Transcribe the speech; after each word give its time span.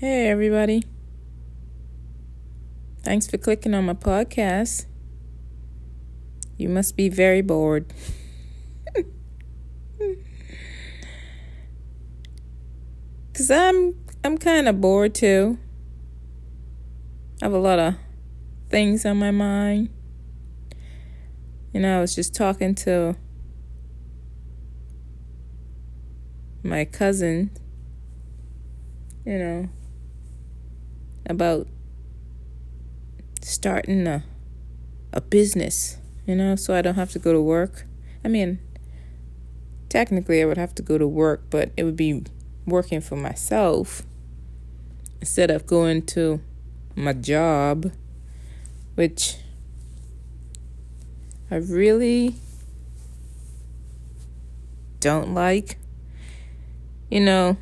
Hey, 0.00 0.28
everybody. 0.28 0.82
Thanks 3.02 3.26
for 3.26 3.36
clicking 3.36 3.74
on 3.74 3.84
my 3.84 3.92
podcast. 3.92 4.86
You 6.56 6.70
must 6.70 6.96
be 6.96 7.10
very 7.10 7.42
bored. 7.42 7.92
Cuz 13.34 13.50
I'm 13.50 13.94
I'm 14.24 14.38
kind 14.38 14.68
of 14.68 14.80
bored 14.80 15.14
too. 15.14 15.58
I 17.42 17.44
have 17.44 17.52
a 17.52 17.58
lot 17.58 17.78
of 17.78 17.96
things 18.70 19.04
on 19.04 19.18
my 19.18 19.30
mind. 19.30 19.90
You 21.74 21.80
know, 21.80 21.98
I 21.98 22.00
was 22.00 22.14
just 22.14 22.34
talking 22.34 22.74
to 22.86 23.16
my 26.62 26.86
cousin, 26.86 27.50
you 29.26 29.36
know, 29.36 29.68
about 31.30 31.66
starting 33.42 34.06
a 34.06 34.24
a 35.12 35.20
business, 35.20 35.98
you 36.26 36.36
know, 36.36 36.54
so 36.56 36.74
I 36.74 36.82
don't 36.82 36.94
have 36.94 37.10
to 37.12 37.18
go 37.18 37.32
to 37.32 37.40
work. 37.40 37.86
I 38.24 38.28
mean, 38.28 38.60
technically 39.88 40.40
I 40.40 40.44
would 40.44 40.56
have 40.56 40.74
to 40.76 40.82
go 40.82 40.98
to 40.98 41.06
work, 41.06 41.42
but 41.50 41.72
it 41.76 41.84
would 41.84 41.96
be 41.96 42.22
working 42.66 43.00
for 43.00 43.16
myself 43.16 44.02
instead 45.20 45.50
of 45.50 45.66
going 45.66 46.02
to 46.02 46.40
my 46.94 47.12
job, 47.12 47.90
which 48.94 49.36
I 51.50 51.56
really 51.56 52.36
don't 55.00 55.34
like. 55.34 55.78
You 57.10 57.20
know, 57.20 57.56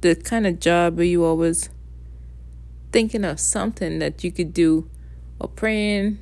the 0.00 0.14
kind 0.14 0.46
of 0.46 0.58
job 0.58 0.96
where 0.96 1.04
you 1.04 1.22
always 1.24 1.68
thinking 2.92 3.24
of 3.24 3.40
something 3.40 3.98
that 3.98 4.22
you 4.22 4.30
could 4.30 4.52
do 4.52 4.88
or 5.40 5.48
praying 5.48 6.18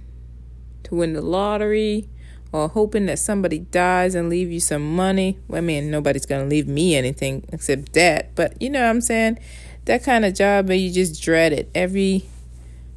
to 0.85 0.95
win 0.95 1.13
the 1.13 1.21
lottery 1.21 2.09
or 2.53 2.69
hoping 2.69 3.07
that 3.07 3.19
somebody 3.19 3.59
dies 3.59 4.15
and 4.15 4.29
leave 4.29 4.51
you 4.51 4.61
some 4.61 4.97
money. 4.97 5.39
Well, 5.49 5.59
I 5.59 5.61
mean, 5.61 5.91
nobody's 5.91 6.27
going 6.27 6.43
to 6.43 6.49
leave 6.49 6.67
me 6.67 6.97
anything 6.97 7.45
except 7.53 7.93
that, 7.93 8.35
but 8.35 8.61
you 8.61 8.71
know 8.71 8.81
what 8.81 8.91
I'm 8.91 9.01
saying? 9.01 9.39
That 9.85 10.05
kind 10.05 10.25
of 10.25 10.35
job 10.35 10.69
where 10.69 10.77
you 10.77 10.93
just 10.93 11.23
dread 11.23 11.53
it 11.53 11.71
every 11.75 12.25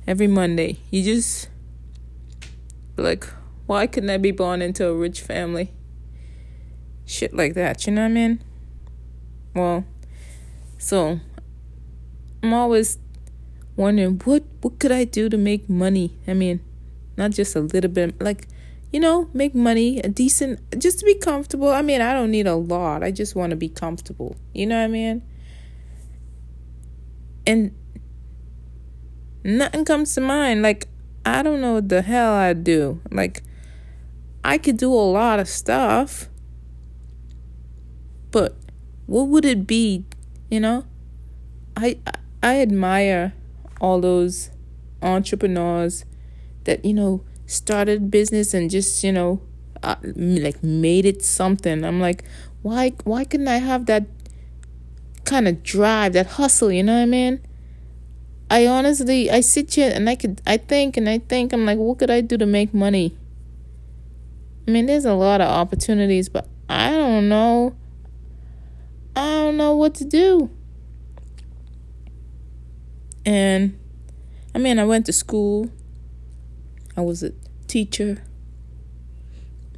every 0.06 0.28
Monday. 0.28 0.78
You 0.92 1.04
just 1.04 1.50
like, 2.98 3.26
why 3.66 3.88
couldn't 3.88 4.10
I 4.10 4.18
be 4.18 4.32
born 4.32 4.62
into 4.62 4.88
a 4.88 4.94
rich 4.94 5.22
family? 5.22 5.72
Shit 7.06 7.34
like 7.34 7.54
that, 7.54 7.86
you 7.86 7.94
know 7.94 8.02
what 8.02 8.12
I 8.12 8.14
mean? 8.14 8.44
Well, 9.56 9.86
so 10.78 11.20
I'm 12.42 12.54
always 12.54 12.98
wondering 13.76 14.20
what 14.26 14.44
what 14.62 14.80
could 14.80 14.92
I 14.92 15.04
do 15.06 15.30
to 15.30 15.38
make 15.38 15.70
money? 15.70 16.18
I 16.28 16.34
mean, 16.34 16.62
not 17.18 17.32
just 17.32 17.56
a 17.56 17.62
little 17.62 17.92
bit, 17.92 18.22
like 18.22 18.48
you 18.94 19.00
know, 19.00 19.28
make 19.34 19.56
money, 19.56 20.00
a 20.02 20.08
decent, 20.08 20.60
just 20.80 21.00
to 21.00 21.06
be 21.06 21.16
comfortable. 21.16 21.72
I 21.72 21.82
mean, 21.82 22.00
I 22.00 22.14
don't 22.14 22.30
need 22.30 22.46
a 22.46 22.56
lot. 22.56 23.02
I 23.02 23.10
just 23.10 23.36
want 23.36 23.50
to 23.50 23.56
be 23.56 23.68
comfortable. 23.68 24.36
You 24.54 24.68
know 24.68 24.78
what 24.78 24.84
I 24.84 24.88
mean? 24.88 25.24
And 27.48 27.76
nothing 29.44 29.84
comes 29.84 30.14
to 30.14 30.22
mind. 30.22 30.62
Like, 30.62 30.88
I 31.26 31.42
don't 31.42 31.60
know 31.60 31.74
what 31.74 31.90
the 31.90 32.04
hell 32.04 32.34
I'd 32.34 32.64
do. 32.64 33.02
Like, 33.10 33.42
I 34.44 34.60
could 34.60 34.78
do 34.78 34.94
a 34.94 35.10
lot 35.10 35.40
of 35.40 35.50
stuff, 35.50 36.30
but 38.30 38.56
what 39.08 39.24
would 39.24 39.44
it 39.44 39.66
be? 39.66 40.06
You 40.52 40.60
know, 40.60 40.86
I 41.76 41.98
I 42.44 42.62
admire 42.62 43.34
all 43.84 44.00
those 44.00 44.50
entrepreneurs 45.02 46.06
that 46.64 46.84
you 46.86 46.94
know 46.94 47.22
started 47.46 48.10
business 48.10 48.54
and 48.54 48.72
just 48.72 49.04
you 49.04 49.12
know 49.12 49.42
uh, 49.84 49.98
like 50.06 50.64
made 50.64 51.06
it 51.06 51.22
something. 51.24 51.84
I'm 51.84 52.00
like, 52.00 52.24
why 52.62 52.94
why 53.04 53.26
couldn't 53.26 53.50
I 53.50 53.58
have 53.58 53.86
that 53.88 54.06
kind 55.26 55.48
of 55.48 55.62
drive, 55.62 56.14
that 56.14 56.28
hustle? 56.40 56.72
You 56.72 56.84
know 56.84 56.96
what 56.96 57.04
I 57.04 57.06
mean? 57.06 57.42
I 58.50 58.66
honestly 58.66 59.30
I 59.30 59.42
sit 59.42 59.74
here 59.74 59.92
and 59.94 60.10
I 60.10 60.16
could 60.16 60.42
I 60.48 60.58
think 60.58 60.96
and 60.96 61.10
I 61.10 61.20
think 61.20 61.52
I'm 61.52 61.66
like, 61.66 61.78
what 61.78 62.00
could 62.00 62.10
I 62.10 62.22
do 62.22 62.38
to 62.38 62.46
make 62.46 62.74
money? 62.74 63.18
I 64.66 64.72
mean, 64.72 64.86
there's 64.86 65.04
a 65.04 65.14
lot 65.14 65.42
of 65.42 65.50
opportunities, 65.50 66.30
but 66.30 66.48
I 66.70 66.92
don't 66.92 67.28
know. 67.28 67.76
I 69.14 69.44
don't 69.44 69.58
know 69.58 69.76
what 69.76 69.94
to 69.96 70.06
do. 70.06 70.50
And 73.26 73.80
I 74.54 74.60
mean, 74.60 74.80
I 74.80 74.86
went 74.86 75.06
to 75.08 75.14
school. 75.14 75.70
I 76.96 77.02
was 77.02 77.24
a 77.24 77.32
teacher. 77.68 78.24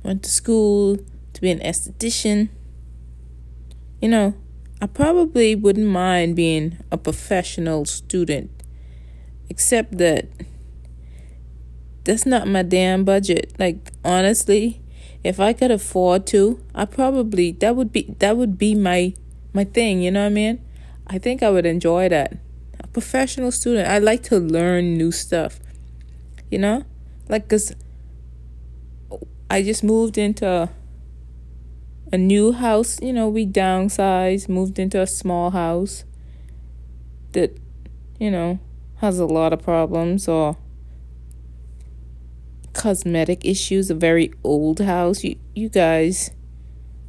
Went 0.03 0.23
to 0.23 0.29
school 0.29 0.97
to 1.33 1.41
be 1.41 1.51
an 1.51 1.59
esthetician. 1.59 2.49
You 4.01 4.09
know, 4.09 4.33
I 4.81 4.87
probably 4.87 5.55
wouldn't 5.55 5.87
mind 5.87 6.35
being 6.35 6.77
a 6.91 6.97
professional 6.97 7.85
student, 7.85 8.51
except 9.49 9.97
that 9.97 10.27
that's 12.03 12.25
not 12.25 12.47
my 12.47 12.61
damn 12.61 13.03
budget. 13.03 13.53
Like 13.57 13.91
honestly, 14.03 14.81
if 15.23 15.39
I 15.39 15.53
could 15.53 15.71
afford 15.71 16.27
to, 16.27 16.63
I 16.75 16.85
probably 16.85 17.51
that 17.53 17.75
would 17.75 17.91
be 17.91 18.15
that 18.19 18.37
would 18.37 18.57
be 18.57 18.75
my 18.75 19.13
my 19.53 19.63
thing, 19.63 20.01
you 20.01 20.11
know 20.11 20.21
what 20.21 20.27
I 20.27 20.29
mean? 20.29 20.65
I 21.07 21.17
think 21.17 21.41
I 21.41 21.49
would 21.49 21.65
enjoy 21.65 22.09
that. 22.09 22.37
Professional 22.95 23.51
student. 23.51 23.89
I 23.89 23.97
like 23.97 24.23
to 24.23 24.39
learn 24.39 24.95
new 24.95 25.11
stuff. 25.11 25.59
You 26.49 26.59
know? 26.59 26.85
Like 27.27 27.49
cuz 27.49 27.73
I 29.49 29.61
just 29.63 29.83
moved 29.83 30.17
into 30.17 30.69
a 32.13 32.17
new 32.17 32.53
house, 32.53 33.01
you 33.01 33.11
know, 33.11 33.27
we 33.27 33.45
downsized, 33.45 34.47
moved 34.47 34.79
into 34.79 35.01
a 35.01 35.07
small 35.07 35.49
house 35.51 36.05
that 37.33 37.51
you 38.17 38.31
know, 38.31 38.59
has 39.01 39.19
a 39.19 39.25
lot 39.25 39.51
of 39.51 39.61
problems 39.61 40.29
or 40.29 40.55
cosmetic 42.71 43.43
issues, 43.43 43.89
a 43.89 43.95
very 43.95 44.31
old 44.41 44.79
house. 44.79 45.21
You 45.21 45.35
you 45.53 45.67
guys 45.67 46.31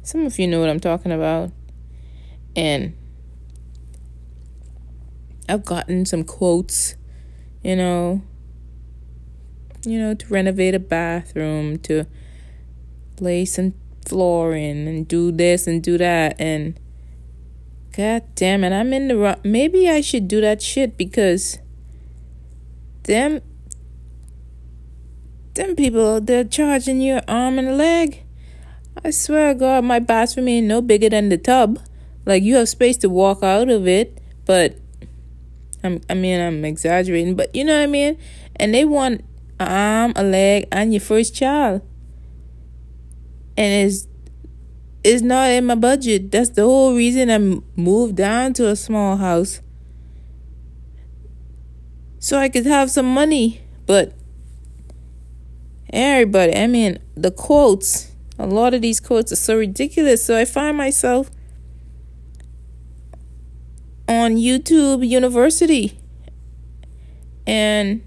some 0.03 0.25
of 0.25 0.37
you 0.37 0.47
know 0.47 0.59
what 0.59 0.69
I'm 0.69 0.81
talking 0.81 1.13
about. 1.13 1.53
And 2.57 2.93
I've 5.49 5.65
gotten 5.65 6.05
some 6.05 6.23
quotes, 6.23 6.95
you 7.63 7.75
know, 7.75 8.21
you 9.85 9.99
know, 9.99 10.13
to 10.13 10.27
renovate 10.27 10.75
a 10.75 10.79
bathroom, 10.79 11.79
to 11.79 12.05
lay 13.19 13.45
some 13.45 13.73
flooring 14.07 14.87
and 14.87 15.07
do 15.07 15.31
this 15.31 15.67
and 15.67 15.83
do 15.83 15.97
that 15.97 16.35
and 16.39 16.79
god 17.95 18.23
damn 18.35 18.63
it, 18.63 18.71
I'm 18.71 18.93
in 18.93 19.09
the 19.09 19.17
wrong 19.17 19.35
maybe 19.43 19.89
I 19.89 20.01
should 20.01 20.27
do 20.27 20.39
that 20.41 20.61
shit 20.61 20.97
because 20.97 21.59
them 23.03 23.41
them 25.55 25.75
people 25.75 26.21
they're 26.21 26.43
charging 26.43 27.01
you 27.01 27.19
arm 27.27 27.59
and 27.59 27.77
leg. 27.77 28.23
I 29.03 29.11
swear 29.11 29.53
God, 29.53 29.83
my 29.83 29.99
bathroom 29.99 30.47
ain't 30.47 30.67
no 30.67 30.81
bigger 30.81 31.09
than 31.09 31.29
the 31.29 31.37
tub. 31.37 31.79
Like 32.25 32.43
you 32.43 32.55
have 32.55 32.69
space 32.69 32.97
to 32.97 33.09
walk 33.09 33.43
out 33.43 33.69
of 33.69 33.87
it, 33.87 34.19
but 34.45 34.77
I'm, 35.83 36.01
I 36.09 36.13
mean, 36.13 36.39
I'm 36.39 36.65
exaggerating, 36.65 37.35
but 37.35 37.55
you 37.55 37.63
know 37.63 37.75
what 37.75 37.83
I 37.83 37.87
mean? 37.87 38.17
And 38.55 38.73
they 38.73 38.85
want 38.85 39.21
an 39.59 39.67
arm, 39.67 40.13
a 40.15 40.23
leg, 40.23 40.67
and 40.71 40.93
your 40.93 41.01
first 41.01 41.35
child. 41.35 41.81
And 43.55 43.87
it's, 43.87 44.07
it's 45.03 45.21
not 45.21 45.49
in 45.49 45.65
my 45.65 45.75
budget. 45.75 46.31
That's 46.31 46.49
the 46.49 46.63
whole 46.63 46.95
reason 46.95 47.31
I 47.31 47.37
moved 47.79 48.15
down 48.15 48.53
to 48.53 48.67
a 48.67 48.75
small 48.75 49.17
house. 49.17 49.61
So 52.19 52.37
I 52.37 52.49
could 52.49 52.65
have 52.65 52.91
some 52.91 53.13
money. 53.13 53.61
But 53.85 54.13
everybody, 55.91 56.55
I 56.55 56.67
mean, 56.67 56.99
the 57.15 57.31
quotes, 57.31 58.11
a 58.37 58.45
lot 58.45 58.73
of 58.73 58.81
these 58.81 58.99
quotes 58.99 59.31
are 59.31 59.37
so 59.37 59.57
ridiculous. 59.57 60.23
So 60.23 60.37
I 60.37 60.45
find 60.45 60.77
myself 60.77 61.31
on 64.07 64.35
YouTube 64.35 65.07
University 65.07 65.99
and 67.45 68.01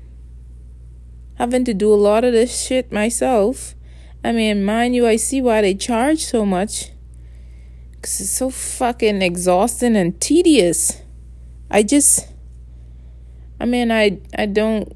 having 1.37 1.65
to 1.65 1.75
do 1.75 1.93
a 1.93 1.97
lot 1.97 2.25
of 2.25 2.33
this 2.33 2.67
shit 2.67 2.93
myself. 2.93 3.75
I 4.23 4.33
mean, 4.33 4.65
mind 4.65 4.95
you, 4.95 5.07
I 5.07 5.17
see 5.17 5.41
why 5.41 5.63
they 5.63 5.75
charge 5.75 6.25
so 6.25 6.45
much. 6.45 6.91
Because 7.93 8.21
it's 8.21 8.31
so 8.31 8.51
fucking 8.51 9.23
exhausting 9.23 9.97
and 9.97 10.19
tedious. 10.21 11.03
I 11.71 11.83
just. 11.83 12.29
I 13.59 13.67
mean, 13.67 13.91
I, 13.91 14.21
I 14.37 14.47
don't. 14.47 14.95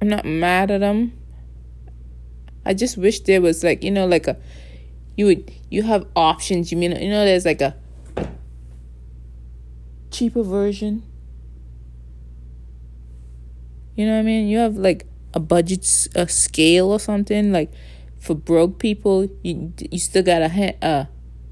I'm 0.00 0.08
not 0.08 0.24
mad 0.24 0.70
at 0.70 0.80
them. 0.80 1.12
I 2.64 2.74
just 2.74 2.98
wish 2.98 3.20
there 3.20 3.40
was 3.40 3.64
like, 3.64 3.82
you 3.82 3.90
know, 3.90 4.06
like 4.06 4.26
a. 4.26 4.36
You 5.16 5.26
would. 5.26 5.52
You 5.70 5.82
have 5.82 6.06
options. 6.14 6.70
You 6.72 6.78
mean, 6.78 6.92
you 6.92 7.10
know, 7.10 7.24
there's 7.24 7.46
like 7.46 7.60
a 7.60 7.74
cheaper 10.10 10.42
version. 10.42 11.02
You 13.94 14.06
know 14.06 14.12
what 14.12 14.20
I 14.20 14.22
mean? 14.22 14.48
You 14.48 14.58
have 14.58 14.76
like 14.76 15.06
a 15.34 15.40
budget 15.40 16.08
a 16.14 16.28
scale 16.28 16.90
or 16.90 17.00
something 17.00 17.52
like 17.52 17.72
for 18.18 18.34
broke 18.34 18.78
people. 18.78 19.28
You 19.42 19.72
you 19.90 19.98
still 19.98 20.22
got 20.22 20.42
a 20.42 20.76
a 20.82 20.84
uh, 20.84 21.04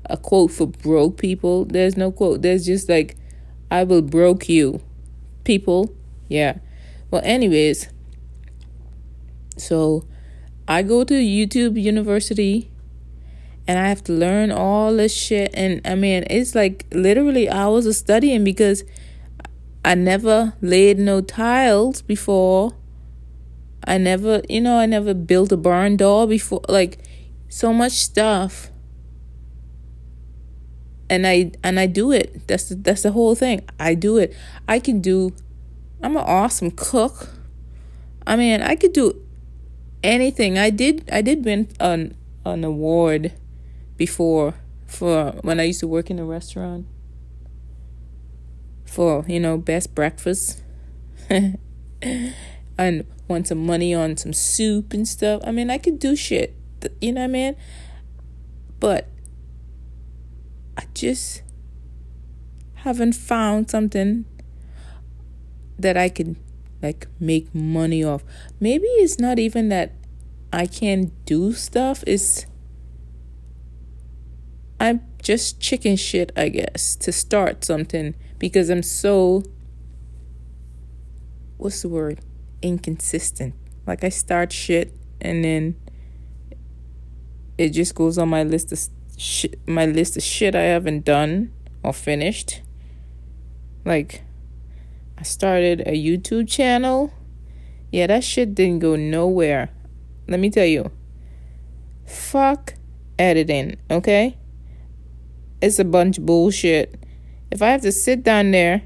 a 0.06 0.16
quote 0.16 0.50
for 0.50 0.66
broke 0.66 1.16
people. 1.18 1.64
There's 1.64 1.96
no 1.96 2.12
quote. 2.12 2.42
There's 2.42 2.66
just 2.66 2.88
like 2.88 3.16
I 3.70 3.84
will 3.84 4.02
broke 4.02 4.48
you, 4.48 4.80
people. 5.44 5.94
Yeah. 6.28 6.58
Well, 7.10 7.22
anyways, 7.24 7.88
so 9.56 10.04
I 10.66 10.82
go 10.82 11.04
to 11.04 11.14
YouTube 11.14 11.80
University 11.80 12.70
and 13.66 13.78
I 13.78 13.88
have 13.88 14.05
to 14.05 14.12
learn 14.12 14.50
all 14.50 14.94
this 14.94 15.14
shit. 15.14 15.50
And 15.55 15.81
I 15.87 15.94
mean, 15.94 16.25
it's 16.28 16.55
like 16.55 16.87
literally 16.93 17.49
hours 17.49 17.87
of 17.87 17.94
studying 17.94 18.44
because 18.44 18.84
I 19.84 19.94
never 19.94 20.55
laid 20.61 20.99
no 20.99 21.20
tiles 21.20 22.02
before. 22.02 22.72
I 23.87 23.99
never, 23.99 24.43
you 24.49 24.61
know, 24.61 24.78
I 24.78 24.87
never 24.87 25.14
built 25.14 25.52
a 25.52 25.56
barn 25.56 25.96
door 25.96 26.26
before. 26.26 26.62
Like, 26.69 26.99
so 27.49 27.72
much 27.72 27.93
stuff. 27.93 28.70
And 31.08 31.26
I 31.26 31.52
and 31.62 31.78
I 31.78 31.87
do 31.87 32.12
it. 32.12 32.46
That's 32.46 32.70
the, 32.70 32.75
that's 32.76 33.02
the 33.02 33.12
whole 33.12 33.34
thing. 33.34 33.62
I 33.78 33.94
do 33.94 34.16
it. 34.16 34.34
I 34.66 34.78
can 34.78 35.00
do. 35.00 35.34
I'm 36.02 36.16
an 36.16 36.25
awesome 36.26 36.70
cook. 36.70 37.28
I 38.26 38.37
mean, 38.37 38.62
I 38.62 38.75
could 38.75 38.94
do 38.94 39.22
anything. 40.02 40.58
I 40.58 40.70
did. 40.70 41.08
I 41.12 41.20
did 41.20 41.44
win 41.44 41.69
an 41.78 42.16
an 42.44 42.64
award 42.64 43.32
before 43.96 44.55
for 44.87 45.32
when 45.43 45.61
I 45.61 45.64
used 45.64 45.81
to 45.81 45.88
work 45.88 46.11
in 46.11 46.19
a 46.19 46.25
restaurant 46.25 46.87
for, 48.85 49.25
you 49.26 49.41
know, 49.41 49.58
best 49.58 49.94
breakfast. 49.94 50.62
and 52.79 53.06
want 53.29 53.49
some 53.49 53.64
money 53.64 53.94
on 53.94 54.17
some 54.17 54.32
soup 54.32 54.93
and 54.93 55.06
stuff. 55.06 55.43
I 55.44 55.52
mean, 55.52 55.70
I 55.70 55.79
could 55.79 55.99
do 55.99 56.17
shit. 56.17 56.55
You 57.00 57.12
know 57.12 57.23
what 57.23 57.25
I 57.25 57.29
mean? 57.29 57.56
But 58.81 59.08
I 60.76 60.85
just 60.93 61.43
haven't 62.75 63.14
found 63.14 63.70
something 63.70 64.26
that 65.79 65.97
I 65.97 66.08
can 66.08 66.37
like 66.82 67.06
make 67.19 67.55
money 67.55 68.05
off. 68.05 68.23
Maybe 68.61 68.87
it's 68.87 69.19
not 69.19 69.38
even 69.38 69.70
that 69.70 69.93
I 70.52 70.67
can't 70.67 71.12
do 71.25 71.52
stuff. 71.55 72.05
It's 72.06 72.47
I'm 74.84 75.00
just 75.22 75.60
chicken 75.60 75.96
shit, 75.96 76.31
I 76.36 76.50
guess, 76.50 76.94
to 76.96 77.10
start 77.10 77.64
something 77.64 78.14
because 78.38 78.69
I'm 78.69 78.82
so 78.82 79.42
what's 81.56 81.81
the 81.81 81.88
word? 81.88 82.20
Inconsistent. 82.60 83.54
Like 83.86 84.04
I 84.04 84.10
start 84.10 84.52
shit 84.52 84.92
and 85.22 85.42
then 85.42 85.76
it 87.56 87.70
just 87.70 87.94
goes 87.94 88.19
on 88.19 88.28
my 88.28 88.42
list 88.42 88.72
of 88.72 88.81
shit, 89.16 89.58
my 89.66 89.86
list 89.86 90.19
of 90.19 90.22
shit 90.22 90.54
I 90.54 90.64
haven't 90.64 91.06
done 91.06 91.54
or 91.82 91.94
finished. 91.94 92.60
Like 93.87 94.22
I 95.16 95.22
started 95.22 95.80
a 95.87 95.92
YouTube 95.92 96.46
channel. 96.46 97.10
Yeah, 97.90 98.08
that 98.08 98.22
shit 98.22 98.54
didn't 98.54 98.80
go 98.80 98.96
nowhere. 98.96 99.70
Let 100.28 100.40
me 100.40 100.50
tell 100.50 100.66
you. 100.66 100.90
Fuck 102.04 102.75
editing, 103.19 103.76
okay? 103.90 104.37
It's 105.64 105.78
a 105.78 105.84
bunch 105.84 106.19
of 106.19 106.26
bullshit. 106.26 107.02
If 107.50 107.62
I 107.62 107.69
have 107.69 107.81
to 107.82 107.93
sit 107.93 108.22
down 108.22 108.50
there 108.50 108.82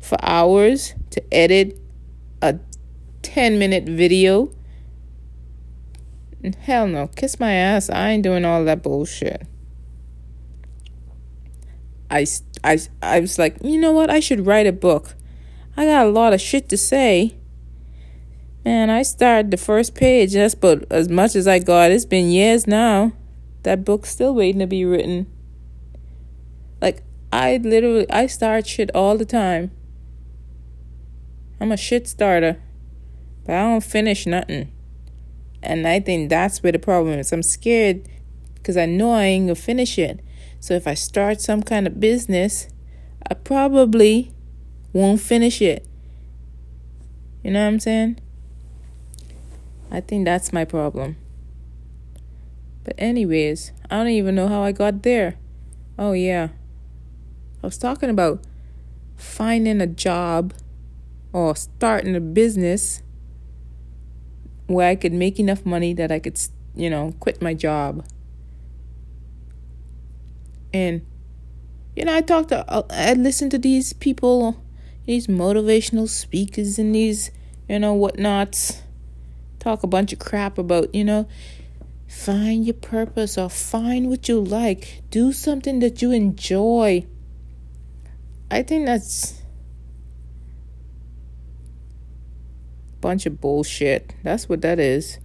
for 0.00 0.18
hours 0.20 0.94
to 1.10 1.22
edit 1.32 1.78
a 2.42 2.58
10 3.22 3.56
minute 3.56 3.84
video, 3.84 4.52
hell 6.58 6.88
no, 6.88 7.06
kiss 7.06 7.38
my 7.38 7.52
ass. 7.52 7.88
I 7.88 8.10
ain't 8.10 8.24
doing 8.24 8.44
all 8.44 8.64
that 8.64 8.82
bullshit. 8.82 9.46
I, 12.10 12.26
I, 12.64 12.80
I 13.00 13.20
was 13.20 13.38
like, 13.38 13.56
you 13.62 13.80
know 13.80 13.92
what? 13.92 14.10
I 14.10 14.18
should 14.18 14.46
write 14.46 14.66
a 14.66 14.72
book. 14.72 15.14
I 15.76 15.84
got 15.84 16.06
a 16.06 16.10
lot 16.10 16.32
of 16.32 16.40
shit 16.40 16.68
to 16.70 16.76
say. 16.76 17.36
Man, 18.64 18.90
I 18.90 19.02
started 19.04 19.52
the 19.52 19.56
first 19.56 19.94
page. 19.94 20.32
That's 20.32 20.56
but 20.56 20.90
as 20.90 21.08
much 21.08 21.36
as 21.36 21.46
I 21.46 21.60
got. 21.60 21.92
It's 21.92 22.04
been 22.04 22.30
years 22.30 22.66
now. 22.66 23.12
That 23.62 23.84
book's 23.84 24.10
still 24.10 24.34
waiting 24.34 24.58
to 24.58 24.66
be 24.66 24.84
written. 24.84 25.30
Like 26.80 27.02
I 27.32 27.58
literally 27.58 28.10
I 28.10 28.26
start 28.26 28.66
shit 28.66 28.90
all 28.94 29.16
the 29.16 29.24
time. 29.24 29.70
I'm 31.60 31.72
a 31.72 31.76
shit 31.76 32.06
starter. 32.08 32.60
But 33.44 33.54
I 33.54 33.62
don't 33.62 33.84
finish 33.84 34.26
nothing. 34.26 34.72
And 35.62 35.86
I 35.86 36.00
think 36.00 36.30
that's 36.30 36.62
where 36.62 36.72
the 36.72 36.78
problem 36.78 37.18
is. 37.18 37.32
I'm 37.32 37.42
scared 37.42 38.08
because 38.54 38.76
I 38.76 38.86
know 38.86 39.12
I 39.12 39.24
ain't 39.24 39.46
gonna 39.46 39.54
finish 39.54 39.98
it. 39.98 40.20
So 40.60 40.74
if 40.74 40.86
I 40.86 40.94
start 40.94 41.40
some 41.40 41.62
kind 41.62 41.86
of 41.86 42.00
business, 42.00 42.68
I 43.28 43.34
probably 43.34 44.32
won't 44.92 45.20
finish 45.20 45.62
it. 45.62 45.86
You 47.42 47.52
know 47.52 47.60
what 47.60 47.68
I'm 47.68 47.80
saying? 47.80 48.18
I 49.90 50.00
think 50.00 50.24
that's 50.24 50.52
my 50.52 50.64
problem. 50.64 51.16
But, 52.82 52.94
anyways, 52.98 53.72
I 53.90 53.98
don't 53.98 54.08
even 54.08 54.34
know 54.34 54.48
how 54.48 54.62
I 54.62 54.72
got 54.72 55.02
there. 55.02 55.36
Oh, 55.98 56.12
yeah. 56.12 56.48
I 57.62 57.66
was 57.66 57.78
talking 57.78 58.10
about 58.10 58.44
finding 59.16 59.80
a 59.80 59.86
job 59.86 60.52
or 61.32 61.56
starting 61.56 62.14
a 62.14 62.20
business 62.20 63.02
where 64.66 64.88
I 64.88 64.96
could 64.96 65.12
make 65.12 65.38
enough 65.38 65.64
money 65.64 65.92
that 65.94 66.10
I 66.10 66.18
could, 66.18 66.38
you 66.74 66.90
know, 66.90 67.14
quit 67.20 67.40
my 67.40 67.54
job. 67.54 68.06
And, 70.72 71.06
you 71.94 72.04
know, 72.04 72.14
I 72.14 72.20
talked 72.20 72.50
to, 72.50 72.68
uh, 72.70 72.82
I 72.90 73.14
listened 73.14 73.50
to 73.52 73.58
these 73.58 73.92
people, 73.92 74.62
these 75.06 75.26
motivational 75.26 76.08
speakers 76.08 76.78
and 76.78 76.94
these, 76.94 77.30
you 77.68 77.78
know, 77.78 77.94
whatnots, 77.94 78.82
talk 79.58 79.82
a 79.82 79.86
bunch 79.86 80.12
of 80.12 80.18
crap 80.18 80.58
about, 80.58 80.94
you 80.94 81.04
know, 81.04 81.28
find 82.08 82.64
your 82.64 82.74
purpose 82.74 83.38
or 83.38 83.48
find 83.48 84.08
what 84.08 84.28
you 84.28 84.40
like, 84.40 85.02
do 85.10 85.32
something 85.32 85.78
that 85.80 86.02
you 86.02 86.12
enjoy 86.12 87.06
I 88.50 88.62
think 88.62 88.86
that's 88.86 89.42
bunch 93.00 93.26
of 93.26 93.40
bullshit. 93.40 94.14
That's 94.22 94.48
what 94.48 94.62
that 94.62 94.80
is. 94.80 95.18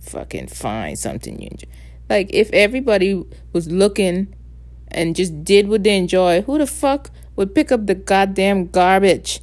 Fucking 0.00 0.48
find 0.48 0.98
something 0.98 1.40
you 1.40 1.48
enjoy. 1.50 1.68
Like 2.08 2.30
if 2.32 2.50
everybody 2.52 3.24
was 3.52 3.70
looking 3.70 4.34
and 4.88 5.14
just 5.16 5.44
did 5.44 5.68
what 5.68 5.84
they 5.84 5.96
enjoy, 5.96 6.42
who 6.42 6.58
the 6.58 6.66
fuck 6.66 7.10
would 7.36 7.54
pick 7.54 7.72
up 7.72 7.86
the 7.86 7.94
goddamn 7.94 8.66
garbage? 8.66 9.40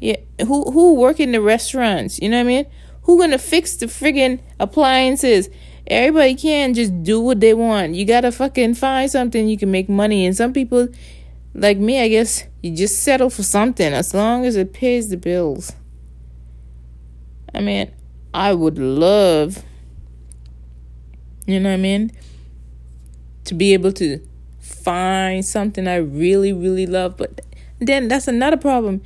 Yeah, 0.00 0.16
who 0.46 0.70
who 0.70 0.94
work 0.94 1.20
in 1.20 1.32
the 1.32 1.42
restaurants? 1.42 2.18
You 2.20 2.30
know 2.30 2.38
what 2.38 2.44
I 2.44 2.54
mean? 2.54 2.66
Who 3.02 3.18
gonna 3.18 3.38
fix 3.38 3.76
the 3.76 3.86
friggin' 3.86 4.40
appliances? 4.58 5.50
Everybody 5.86 6.36
can 6.36 6.72
just 6.72 7.02
do 7.02 7.20
what 7.20 7.40
they 7.40 7.52
want. 7.52 7.94
You 7.94 8.06
gotta 8.06 8.32
fucking 8.32 8.74
find 8.74 9.10
something 9.10 9.48
you 9.48 9.58
can 9.58 9.70
make 9.70 9.88
money. 9.88 10.24
And 10.24 10.34
some 10.34 10.52
people 10.52 10.88
like 11.54 11.78
me, 11.78 12.00
I 12.00 12.08
guess 12.08 12.44
you 12.62 12.74
just 12.74 13.02
settle 13.02 13.30
for 13.30 13.42
something 13.42 13.92
as 13.92 14.14
long 14.14 14.44
as 14.44 14.56
it 14.56 14.72
pays 14.72 15.08
the 15.08 15.16
bills. 15.16 15.72
I 17.54 17.60
mean, 17.60 17.90
I 18.32 18.52
would 18.52 18.78
love, 18.78 19.64
you 21.46 21.58
know 21.58 21.70
what 21.70 21.74
I 21.74 21.78
mean, 21.78 22.12
to 23.44 23.54
be 23.54 23.72
able 23.72 23.92
to 23.92 24.20
find 24.60 25.44
something 25.44 25.88
I 25.88 25.96
really, 25.96 26.52
really 26.52 26.86
love. 26.86 27.16
But 27.16 27.40
then 27.80 28.08
that's 28.08 28.28
another 28.28 28.56
problem. 28.56 29.02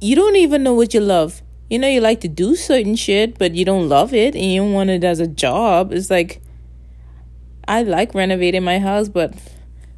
You 0.00 0.16
don't 0.16 0.36
even 0.36 0.62
know 0.62 0.74
what 0.74 0.92
you 0.92 1.00
love. 1.00 1.42
You 1.70 1.78
know, 1.78 1.88
you 1.88 2.00
like 2.00 2.20
to 2.22 2.28
do 2.28 2.56
certain 2.56 2.96
shit, 2.96 3.38
but 3.38 3.54
you 3.54 3.64
don't 3.64 3.88
love 3.88 4.12
it 4.12 4.34
and 4.34 4.44
you 4.44 4.62
don't 4.62 4.72
want 4.72 4.90
it 4.90 5.04
as 5.04 5.20
a 5.20 5.26
job. 5.26 5.92
It's 5.92 6.10
like, 6.10 6.42
I 7.66 7.82
like 7.82 8.14
renovating 8.14 8.64
my 8.64 8.78
house, 8.78 9.08
but 9.08 9.34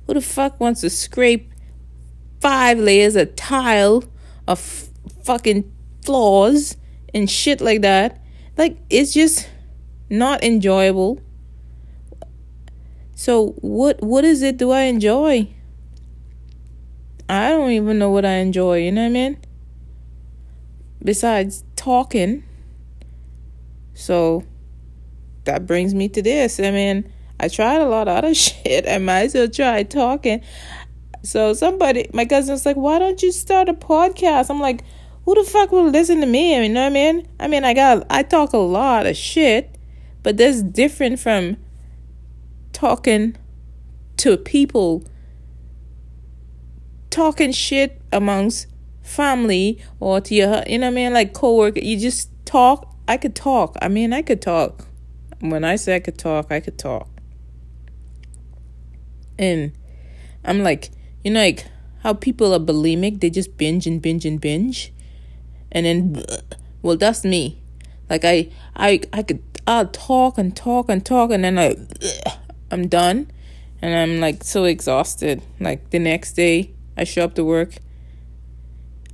who 0.06 0.14
the 0.14 0.20
fuck 0.20 0.60
wants 0.60 0.80
to 0.82 0.90
scrape 0.90 1.52
five 2.40 2.78
layers 2.78 3.16
of 3.16 3.34
tile 3.36 4.04
of 4.46 4.88
fucking 5.24 5.70
floors 6.04 6.76
and 7.12 7.28
shit 7.28 7.60
like 7.60 7.82
that? 7.82 8.22
Like, 8.56 8.78
it's 8.88 9.12
just 9.12 9.48
not 10.08 10.42
enjoyable. 10.44 11.20
So 13.14 13.52
what 13.62 14.02
what 14.02 14.24
is 14.24 14.42
it 14.42 14.58
do 14.58 14.70
I 14.70 14.82
enjoy? 14.82 15.48
I 17.28 17.50
don't 17.50 17.70
even 17.70 17.98
know 17.98 18.10
what 18.10 18.24
I 18.24 18.34
enjoy, 18.34 18.80
you 18.80 18.92
know 18.92 19.02
what 19.02 19.08
I 19.08 19.10
mean? 19.10 19.38
Besides 21.02 21.64
talking. 21.74 22.44
So 23.94 24.44
that 25.44 25.66
brings 25.66 25.94
me 25.94 26.08
to 26.10 26.22
this. 26.22 26.60
I 26.60 26.70
mean, 26.70 27.10
I 27.38 27.48
tried 27.48 27.80
a 27.80 27.88
lot 27.88 28.08
of 28.08 28.16
other 28.16 28.34
shit. 28.34 28.88
I 28.88 28.98
might 28.98 29.22
as 29.22 29.34
well 29.34 29.48
try 29.48 29.82
talking. 29.82 30.42
So 31.22 31.54
somebody, 31.54 32.08
my 32.12 32.24
cousin's 32.24 32.64
like, 32.64 32.76
why 32.76 32.98
don't 32.98 33.20
you 33.22 33.32
start 33.32 33.68
a 33.68 33.74
podcast? 33.74 34.48
I'm 34.48 34.60
like, 34.60 34.84
who 35.24 35.34
the 35.34 35.42
fuck 35.42 35.72
will 35.72 35.90
listen 35.90 36.20
to 36.20 36.26
me? 36.26 36.56
I 36.56 36.60
mean, 36.60 36.70
you 36.70 36.74
know 36.74 36.82
what 36.82 36.90
I 36.90 36.92
mean? 36.92 37.28
I 37.40 37.48
mean, 37.48 37.64
I 37.64 37.74
got, 37.74 38.06
I 38.08 38.22
talk 38.22 38.52
a 38.52 38.58
lot 38.58 39.06
of 39.06 39.16
shit, 39.16 39.76
but 40.22 40.36
that's 40.36 40.62
different 40.62 41.18
from 41.18 41.56
talking 42.72 43.36
to 44.18 44.36
people, 44.36 45.02
talking 47.10 47.50
shit 47.50 48.00
amongst 48.12 48.68
family 49.02 49.82
or 49.98 50.20
to 50.20 50.34
your, 50.34 50.62
you 50.68 50.78
know 50.78 50.86
what 50.86 50.92
I 50.92 50.94
mean? 50.94 51.12
Like 51.12 51.32
coworker, 51.32 51.80
you 51.80 51.98
just 51.98 52.30
talk. 52.44 52.94
I 53.08 53.16
could 53.16 53.34
talk. 53.34 53.76
I 53.82 53.88
mean, 53.88 54.12
I 54.12 54.22
could 54.22 54.40
talk. 54.40 54.86
When 55.40 55.64
I 55.64 55.74
say 55.74 55.96
I 55.96 56.00
could 56.00 56.18
talk, 56.18 56.52
I 56.52 56.60
could 56.60 56.78
talk. 56.78 57.08
And 59.38 59.72
I'm 60.44 60.62
like, 60.62 60.90
you 61.24 61.30
know, 61.30 61.40
like 61.40 61.66
how 62.02 62.14
people 62.14 62.54
are 62.54 62.60
bulimic, 62.60 63.20
they 63.20 63.30
just 63.30 63.56
binge 63.56 63.86
and 63.86 64.00
binge 64.00 64.24
and 64.24 64.40
binge. 64.40 64.92
And 65.72 65.86
then, 65.86 66.24
well, 66.82 66.96
that's 66.96 67.24
me. 67.24 67.62
Like 68.08 68.24
I, 68.24 68.50
I, 68.76 69.00
I 69.12 69.22
could, 69.22 69.42
I'll 69.66 69.88
talk 69.88 70.38
and 70.38 70.56
talk 70.56 70.88
and 70.88 71.04
talk, 71.04 71.30
and 71.30 71.44
then 71.44 71.58
I, 71.58 71.76
I'm 72.70 72.88
done, 72.88 73.30
and 73.82 73.94
I'm 73.94 74.20
like 74.20 74.44
so 74.44 74.64
exhausted. 74.64 75.42
Like 75.60 75.90
the 75.90 75.98
next 75.98 76.32
day, 76.32 76.72
I 76.96 77.04
show 77.04 77.24
up 77.24 77.34
to 77.34 77.44
work. 77.44 77.74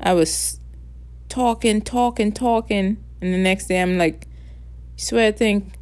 I 0.01 0.15
was 0.15 0.61
talking, 1.29 1.81
talking, 1.81 2.33
talking, 2.33 3.03
and 3.21 3.35
the 3.35 3.39
next 3.39 3.69
day 3.69 3.81
I'm 3.81 3.97
like, 3.97 4.27
swear 4.97 5.29
I 5.29 5.33
think 5.33 5.75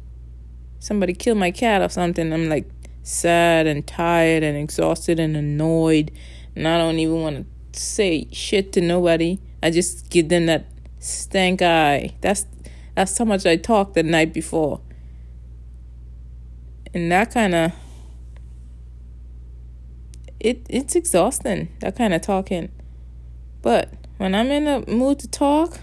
somebody 0.79 1.13
killed 1.13 1.37
my 1.37 1.51
cat 1.51 1.81
or 1.81 1.89
something. 1.89 2.31
I'm 2.31 2.47
like 2.47 2.69
sad 3.03 3.67
and 3.67 3.85
tired 3.85 4.43
and 4.43 4.57
exhausted 4.57 5.19
and 5.19 5.35
annoyed, 5.35 6.11
and 6.55 6.67
I 6.67 6.77
don't 6.77 6.99
even 6.99 7.21
want 7.21 7.47
to 7.73 7.79
say 7.79 8.27
shit 8.31 8.73
to 8.73 8.81
nobody. 8.81 9.39
I 9.63 9.69
just 9.69 10.09
give 10.09 10.29
them 10.29 10.47
that 10.47 10.65
stank 10.99 11.61
eye. 11.61 12.15
That's 12.21 12.45
that's 12.95 13.17
how 13.17 13.25
much 13.25 13.45
I 13.45 13.55
talked 13.55 13.93
the 13.93 14.03
night 14.03 14.33
before. 14.33 14.81
And 16.93 17.11
that 17.11 17.31
kind 17.33 17.55
of 17.55 17.71
it 20.39 20.65
it's 20.69 20.95
exhausting. 20.95 21.69
That 21.79 21.95
kind 21.95 22.13
of 22.13 22.21
talking. 22.21 22.71
But 23.61 23.93
when 24.17 24.35
I'm 24.35 24.51
in 24.51 24.67
a 24.67 24.89
mood 24.89 25.19
to 25.19 25.27
talk, 25.27 25.79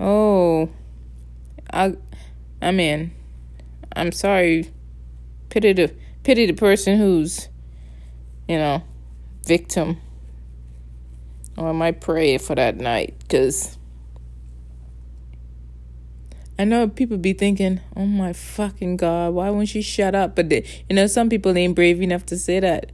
oh, 0.00 0.68
I 1.72 1.96
I 2.60 2.72
mean, 2.72 3.12
I'm 3.94 4.12
sorry. 4.12 4.70
Pity 5.52 5.74
the 5.74 5.92
pity 6.22 6.46
the 6.46 6.54
person 6.54 6.96
who's, 6.96 7.50
you 8.48 8.56
know, 8.56 8.82
victim. 9.44 9.98
Or 11.58 11.68
I 11.68 11.72
might 11.72 12.00
pray 12.00 12.38
for 12.38 12.54
that 12.54 12.78
night 12.78 13.14
because 13.18 13.76
I 16.58 16.64
know 16.64 16.88
people 16.88 17.18
be 17.18 17.34
thinking, 17.34 17.80
"Oh 17.94 18.06
my 18.06 18.32
fucking 18.32 18.96
god, 18.96 19.34
why 19.34 19.50
won't 19.50 19.68
she 19.68 19.82
shut 19.82 20.14
up?" 20.14 20.34
But 20.34 20.48
they, 20.48 20.64
you 20.88 20.96
know, 20.96 21.06
some 21.06 21.28
people 21.28 21.54
ain't 21.54 21.74
brave 21.74 22.00
enough 22.00 22.24
to 22.26 22.38
say 22.38 22.58
that. 22.58 22.90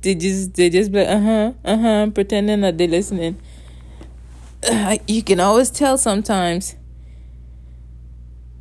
They 0.00 0.14
just 0.14 0.54
they 0.54 0.70
just 0.70 0.90
be 0.90 1.00
like, 1.00 1.08
uh 1.08 1.20
huh, 1.20 1.52
uh 1.66 1.76
huh, 1.76 2.10
pretending 2.14 2.62
that 2.62 2.78
they're 2.78 2.88
listening. 2.88 3.38
you 5.06 5.22
can 5.22 5.38
always 5.38 5.70
tell 5.70 5.98
sometimes, 5.98 6.76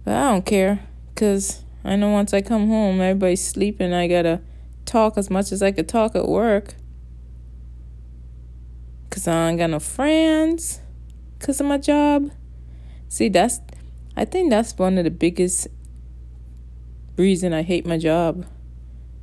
but 0.04 0.14
I 0.14 0.32
don't 0.32 0.46
care, 0.46 0.82
cause 1.16 1.63
I 1.84 1.96
know 1.96 2.12
once 2.12 2.34
I 2.34 2.42
come 2.42 2.68
home, 2.68 3.02
everybody's 3.02 3.46
sleeping. 3.46 3.94
I 3.94 4.08
gotta 4.08 4.42
talk 4.86 5.18
as 5.18 5.30
much 5.30 5.52
as 5.52 5.62
I 5.62 5.72
could 5.72 5.90
talk 5.90 6.16
at 6.16 6.28
work. 6.28 6.76
Cause 9.10 9.28
I 9.28 9.50
ain't 9.50 9.60
got 9.60 9.70
no 9.70 9.80
friends. 9.80 10.80
Cause 11.40 11.60
of 11.60 11.68
my 11.68 11.78
job. 11.78 12.32
See, 13.10 13.30
that's 13.30 13.60
I 14.16 14.26
think 14.26 14.50
that's 14.50 14.78
one 14.78 14.98
of 14.98 15.04
the 15.04 15.12
biggest 15.12 15.68
reason 17.18 17.54
I 17.54 17.64
hate 17.64 17.86
my 17.86 17.98
job. 17.98 18.46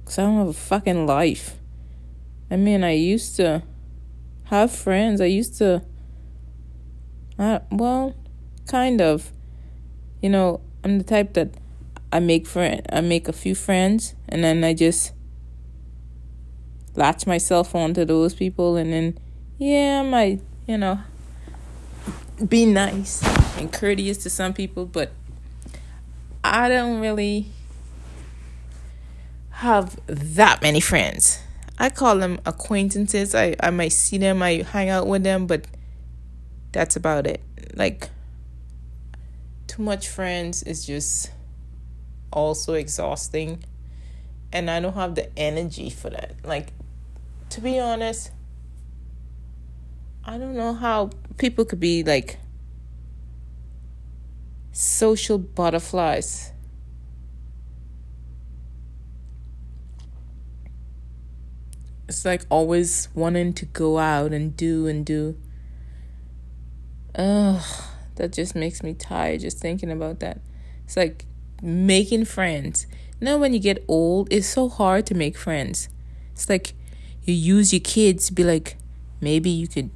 Cause 0.04 0.18
I 0.18 0.22
don't 0.22 0.38
have 0.38 0.48
a 0.48 0.52
fucking 0.52 1.06
life. 1.06 1.56
I 2.50 2.56
mean, 2.56 2.84
I 2.84 2.92
used 2.92 3.36
to 3.36 3.62
have 4.44 4.72
friends. 4.72 5.20
I 5.20 5.26
used 5.26 5.56
to, 5.58 5.82
uh, 7.38 7.60
well, 7.70 8.14
kind 8.66 9.00
of. 9.00 9.32
You 10.20 10.28
know, 10.28 10.60
I'm 10.84 10.98
the 10.98 11.04
type 11.04 11.34
that 11.34 11.54
I 12.12 12.20
make 12.20 12.46
friend. 12.46 12.86
I 12.92 13.00
make 13.00 13.28
a 13.28 13.32
few 13.32 13.54
friends, 13.54 14.14
and 14.28 14.42
then 14.42 14.64
I 14.64 14.74
just 14.74 15.12
latch 16.96 17.26
myself 17.26 17.74
onto 17.74 18.04
those 18.04 18.34
people, 18.34 18.76
and 18.76 18.92
then 18.92 19.18
yeah, 19.58 20.02
I 20.04 20.08
might, 20.08 20.40
you 20.66 20.78
know, 20.78 21.00
be 22.48 22.66
nice 22.66 23.22
and 23.58 23.72
courteous 23.72 24.18
to 24.24 24.30
some 24.30 24.54
people, 24.54 24.86
but 24.86 25.12
I 26.42 26.68
don't 26.68 27.00
really 27.00 27.46
have 29.50 29.98
that 30.06 30.62
many 30.62 30.80
friends. 30.80 31.40
I 31.78 31.90
call 31.90 32.16
them 32.16 32.40
acquaintances. 32.46 33.34
I, 33.34 33.56
I 33.62 33.70
might 33.70 33.92
see 33.92 34.18
them, 34.18 34.42
I 34.42 34.64
hang 34.70 34.88
out 34.88 35.06
with 35.06 35.22
them, 35.22 35.46
but 35.46 35.66
that's 36.72 36.96
about 36.96 37.26
it. 37.26 37.42
Like, 37.74 38.08
too 39.66 39.82
much 39.82 40.08
friends 40.08 40.62
is 40.62 40.84
just 40.84 41.30
also 42.32 42.74
exhausting. 42.74 43.62
And 44.52 44.70
I 44.70 44.80
don't 44.80 44.94
have 44.94 45.14
the 45.14 45.36
energy 45.38 45.90
for 45.90 46.10
that. 46.10 46.34
Like, 46.44 46.72
to 47.50 47.60
be 47.60 47.78
honest, 47.78 48.30
I 50.24 50.38
don't 50.38 50.54
know 50.54 50.74
how 50.74 51.10
people 51.38 51.64
could 51.64 51.80
be 51.80 52.02
like 52.02 52.38
social 54.72 55.38
butterflies. 55.38 56.52
It's 62.08 62.24
like 62.24 62.42
always 62.50 63.08
wanting 63.14 63.52
to 63.54 63.66
go 63.66 63.98
out 63.98 64.32
and 64.32 64.56
do 64.56 64.88
and 64.88 65.06
do. 65.06 65.38
Ugh, 67.14 67.62
that 68.16 68.32
just 68.32 68.54
makes 68.54 68.82
me 68.82 68.94
tired 68.94 69.40
just 69.40 69.58
thinking 69.58 69.90
about 69.90 70.20
that. 70.20 70.40
It's 70.84 70.96
like 70.96 71.24
making 71.62 72.24
friends. 72.24 72.86
Now, 73.20 73.36
when 73.38 73.52
you 73.52 73.60
get 73.60 73.84
old, 73.86 74.28
it's 74.32 74.46
so 74.46 74.68
hard 74.68 75.06
to 75.06 75.14
make 75.14 75.36
friends. 75.36 75.88
It's 76.32 76.48
like 76.48 76.72
you 77.24 77.34
use 77.34 77.72
your 77.72 77.80
kids 77.80 78.26
to 78.26 78.32
be 78.32 78.44
like, 78.44 78.76
maybe 79.20 79.50
you 79.50 79.68
could 79.68 79.90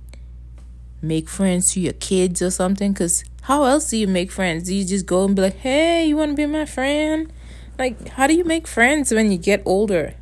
make 1.04 1.28
friends 1.28 1.73
to 1.73 1.80
your 1.80 1.92
kids 1.92 2.40
or 2.40 2.50
something 2.50 2.92
because 2.92 3.25
how 3.42 3.64
else 3.64 3.90
do 3.90 3.97
you 3.97 4.09
make 4.09 4.30
friends 4.30 4.64
do 4.64 4.75
you 4.75 4.85
just 4.85 5.04
go 5.04 5.25
and 5.26 5.37
be 5.37 5.42
like 5.42 5.56
hey 5.56 6.06
you 6.06 6.16
want 6.16 6.30
to 6.30 6.37
be 6.37 6.47
my 6.47 6.64
friend 6.64 7.30
like 7.78 8.09
how 8.09 8.26
do 8.26 8.35
you 8.35 8.44
make 8.44 8.66
friends 8.66 9.12
when 9.12 9.30
you 9.30 9.37
get 9.37 9.62
older 9.66 10.14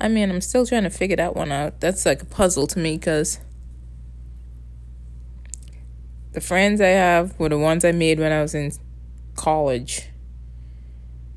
i 0.00 0.06
mean 0.06 0.30
i'm 0.30 0.40
still 0.40 0.64
trying 0.64 0.84
to 0.84 0.90
figure 0.90 1.16
that 1.16 1.34
one 1.34 1.50
out 1.50 1.80
that's 1.80 2.06
like 2.06 2.22
a 2.22 2.24
puzzle 2.24 2.68
to 2.68 2.78
me 2.78 2.96
because 2.96 3.40
the 6.32 6.40
friends 6.40 6.80
i 6.80 6.86
have 6.86 7.36
were 7.38 7.48
the 7.48 7.58
ones 7.58 7.84
i 7.84 7.90
made 7.90 8.20
when 8.20 8.30
i 8.30 8.40
was 8.40 8.54
in 8.54 8.70
college 9.38 10.08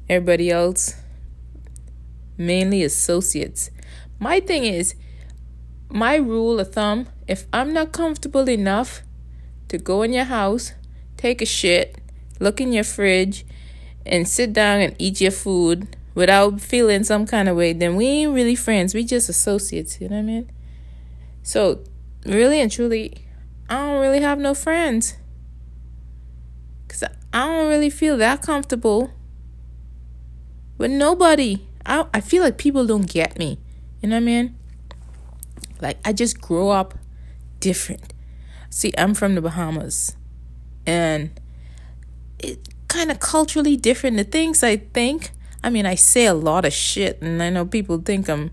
everybody 0.09 0.49
else 0.49 0.95
mainly 2.37 2.83
associates 2.83 3.69
my 4.19 4.39
thing 4.39 4.65
is 4.65 4.95
my 5.89 6.15
rule 6.15 6.59
of 6.59 6.73
thumb 6.73 7.07
if 7.27 7.45
I'm 7.53 7.71
not 7.71 7.93
comfortable 7.93 8.49
enough 8.49 9.03
to 9.69 9.77
go 9.77 10.01
in 10.01 10.11
your 10.11 10.25
house, 10.25 10.73
take 11.15 11.41
a 11.41 11.45
shit, 11.45 11.97
look 12.41 12.59
in 12.59 12.73
your 12.73 12.83
fridge, 12.83 13.45
and 14.05 14.27
sit 14.27 14.51
down 14.51 14.81
and 14.81 14.93
eat 14.99 15.21
your 15.21 15.31
food 15.31 15.95
without 16.13 16.59
feeling 16.59 17.05
some 17.05 17.25
kind 17.25 17.47
of 17.47 17.55
way, 17.55 17.71
then 17.71 17.95
we 17.95 18.05
ain't 18.05 18.33
really 18.33 18.55
friends. 18.55 18.93
We 18.93 19.05
just 19.05 19.29
associates, 19.29 20.01
you 20.01 20.09
know 20.09 20.17
what 20.17 20.23
I 20.23 20.25
mean? 20.25 20.51
So, 21.41 21.85
really 22.25 22.59
and 22.59 22.69
truly, 22.69 23.13
I 23.69 23.77
don't 23.77 24.01
really 24.01 24.19
have 24.19 24.39
no 24.39 24.53
friends. 24.53 25.15
Because 26.91 27.09
I 27.31 27.47
don't 27.47 27.69
really 27.69 27.89
feel 27.89 28.17
that 28.17 28.41
comfortable 28.41 29.13
with 30.77 30.91
nobody. 30.91 31.65
I, 31.85 32.05
I 32.13 32.19
feel 32.19 32.43
like 32.43 32.57
people 32.57 32.85
don't 32.85 33.09
get 33.09 33.39
me. 33.39 33.59
You 34.01 34.09
know 34.09 34.17
what 34.17 34.23
I 34.23 34.25
mean? 34.25 34.57
Like, 35.79 35.99
I 36.03 36.11
just 36.11 36.41
grow 36.41 36.69
up 36.69 36.95
different. 37.61 38.13
See, 38.69 38.91
I'm 38.97 39.13
from 39.13 39.35
the 39.35 39.41
Bahamas 39.41 40.17
and 40.85 41.39
it 42.39 42.67
kind 42.89 43.09
of 43.09 43.21
culturally 43.21 43.77
different. 43.77 44.17
The 44.17 44.25
things 44.25 44.61
I 44.61 44.75
think, 44.75 45.31
I 45.63 45.69
mean, 45.69 45.85
I 45.85 45.95
say 45.95 46.25
a 46.25 46.33
lot 46.33 46.65
of 46.65 46.73
shit 46.73 47.21
and 47.21 47.41
I 47.41 47.49
know 47.51 47.65
people 47.65 47.99
think 47.99 48.29
I'm 48.29 48.51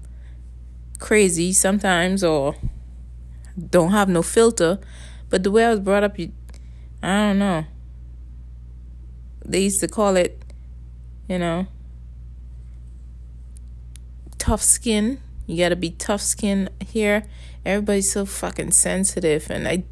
crazy 1.00 1.52
sometimes 1.52 2.22
or 2.22 2.54
don't 3.70 3.90
have 3.90 4.08
no 4.08 4.22
filter, 4.22 4.78
but 5.28 5.42
the 5.42 5.50
way 5.50 5.64
I 5.64 5.70
was 5.70 5.80
brought 5.80 6.04
up, 6.04 6.20
you, 6.20 6.30
I 7.02 7.30
don't 7.30 7.40
know. 7.40 7.64
They 9.48 9.62
used 9.62 9.80
to 9.80 9.88
call 9.88 10.16
it, 10.16 10.40
you 11.26 11.38
know, 11.38 11.66
tough 14.38 14.62
skin. 14.62 15.20
You 15.46 15.56
gotta 15.56 15.76
be 15.76 15.90
tough 15.90 16.20
skin 16.20 16.68
here. 16.86 17.24
Everybody's 17.64 18.12
so 18.12 18.26
fucking 18.26 18.72
sensitive, 18.72 19.50
and 19.50 19.66
I, 19.66 19.84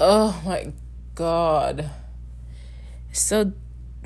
oh 0.00 0.42
my 0.44 0.72
god, 1.14 1.90
so 3.12 3.52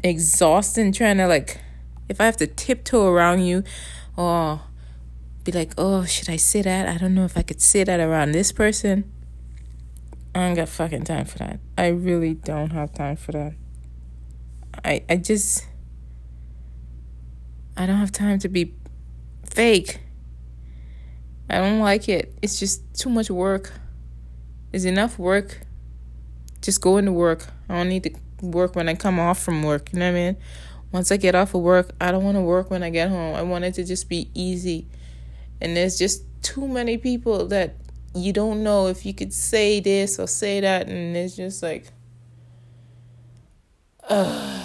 exhausting 0.02 0.92
trying 0.92 1.16
to 1.18 1.26
like, 1.26 1.60
if 2.08 2.20
I 2.20 2.24
have 2.24 2.36
to 2.38 2.46
tiptoe 2.46 3.06
around 3.06 3.44
you, 3.44 3.62
or 4.16 4.60
be 5.44 5.52
like, 5.52 5.72
oh, 5.78 6.04
should 6.04 6.28
I 6.28 6.36
say 6.36 6.62
that? 6.62 6.88
I 6.88 6.98
don't 6.98 7.14
know 7.14 7.24
if 7.24 7.36
I 7.38 7.42
could 7.42 7.62
say 7.62 7.84
that 7.84 8.00
around 8.00 8.32
this 8.32 8.52
person. 8.52 9.10
I 10.34 10.40
don't 10.40 10.54
got 10.54 10.68
fucking 10.68 11.04
time 11.04 11.24
for 11.24 11.38
that. 11.38 11.58
I 11.76 11.88
really 11.88 12.34
don't 12.34 12.70
have 12.70 12.92
time 12.92 13.16
for 13.16 13.32
that. 13.32 13.54
I 14.84 15.02
I 15.08 15.16
just 15.16 15.66
I 17.76 17.86
don't 17.86 17.96
have 17.96 18.12
time 18.12 18.38
to 18.40 18.48
be 18.48 18.74
fake. 19.44 20.00
I 21.48 21.58
don't 21.58 21.80
like 21.80 22.08
it. 22.08 22.34
It's 22.42 22.58
just 22.58 22.82
too 22.98 23.08
much 23.08 23.30
work. 23.30 23.72
It's 24.72 24.84
enough 24.84 25.18
work. 25.18 25.60
Just 26.60 26.80
go 26.80 26.98
into 26.98 27.12
work. 27.12 27.46
I 27.68 27.76
don't 27.76 27.88
need 27.88 28.02
to 28.02 28.10
work 28.42 28.74
when 28.74 28.88
I 28.88 28.94
come 28.94 29.18
off 29.18 29.40
from 29.40 29.62
work. 29.62 29.92
You 29.92 30.00
know 30.00 30.12
what 30.12 30.18
I 30.18 30.22
mean? 30.32 30.36
Once 30.90 31.12
I 31.12 31.16
get 31.16 31.34
off 31.34 31.54
of 31.54 31.62
work, 31.62 31.90
I 32.00 32.10
don't 32.10 32.24
want 32.24 32.36
to 32.36 32.42
work 32.42 32.70
when 32.70 32.82
I 32.82 32.90
get 32.90 33.10
home. 33.10 33.34
I 33.34 33.42
want 33.42 33.64
it 33.64 33.74
to 33.74 33.84
just 33.84 34.08
be 34.08 34.30
easy. 34.34 34.88
And 35.60 35.76
there's 35.76 35.98
just 35.98 36.22
too 36.42 36.66
many 36.66 36.98
people 36.98 37.46
that 37.48 37.76
you 38.14 38.32
don't 38.32 38.62
know 38.62 38.88
if 38.88 39.06
you 39.06 39.14
could 39.14 39.32
say 39.32 39.80
this 39.80 40.18
or 40.18 40.26
say 40.26 40.60
that. 40.60 40.88
And 40.88 41.16
it's 41.16 41.36
just 41.36 41.62
like, 41.62 41.86
ugh. 44.08 44.57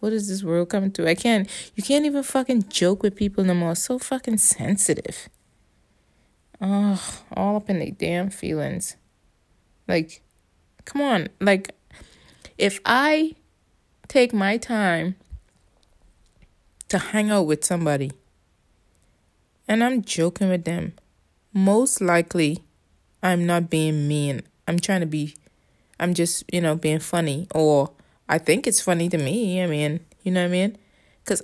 What 0.00 0.12
is 0.12 0.28
this 0.28 0.44
world 0.44 0.68
coming 0.68 0.92
to? 0.92 1.08
I 1.08 1.14
can't. 1.14 1.48
You 1.74 1.82
can't 1.82 2.06
even 2.06 2.22
fucking 2.22 2.68
joke 2.68 3.02
with 3.02 3.16
people 3.16 3.44
no 3.44 3.54
more. 3.54 3.74
So 3.74 3.98
fucking 3.98 4.38
sensitive. 4.38 5.28
Oh, 6.60 7.22
all 7.36 7.56
up 7.56 7.70
in 7.70 7.78
their 7.78 7.90
damn 7.90 8.30
feelings. 8.30 8.96
Like, 9.86 10.22
come 10.84 11.00
on. 11.00 11.28
Like, 11.40 11.74
if 12.56 12.80
I 12.84 13.34
take 14.08 14.32
my 14.32 14.56
time 14.56 15.16
to 16.88 16.98
hang 16.98 17.30
out 17.30 17.42
with 17.42 17.64
somebody 17.64 18.12
and 19.66 19.84
I'm 19.84 20.02
joking 20.02 20.48
with 20.48 20.64
them, 20.64 20.94
most 21.52 22.00
likely 22.00 22.64
I'm 23.22 23.46
not 23.46 23.70
being 23.70 24.08
mean. 24.08 24.42
I'm 24.66 24.78
trying 24.78 25.00
to 25.00 25.06
be, 25.06 25.34
I'm 25.98 26.14
just, 26.14 26.44
you 26.52 26.60
know, 26.60 26.74
being 26.74 27.00
funny 27.00 27.46
or 27.54 27.90
I 28.28 28.38
think 28.38 28.66
it's 28.66 28.80
funny 28.80 29.08
to 29.08 29.18
me. 29.18 29.62
I 29.62 29.66
mean, 29.66 30.00
you 30.22 30.32
know 30.32 30.42
what 30.42 30.48
I 30.48 30.52
mean? 30.52 30.78
Because 31.24 31.42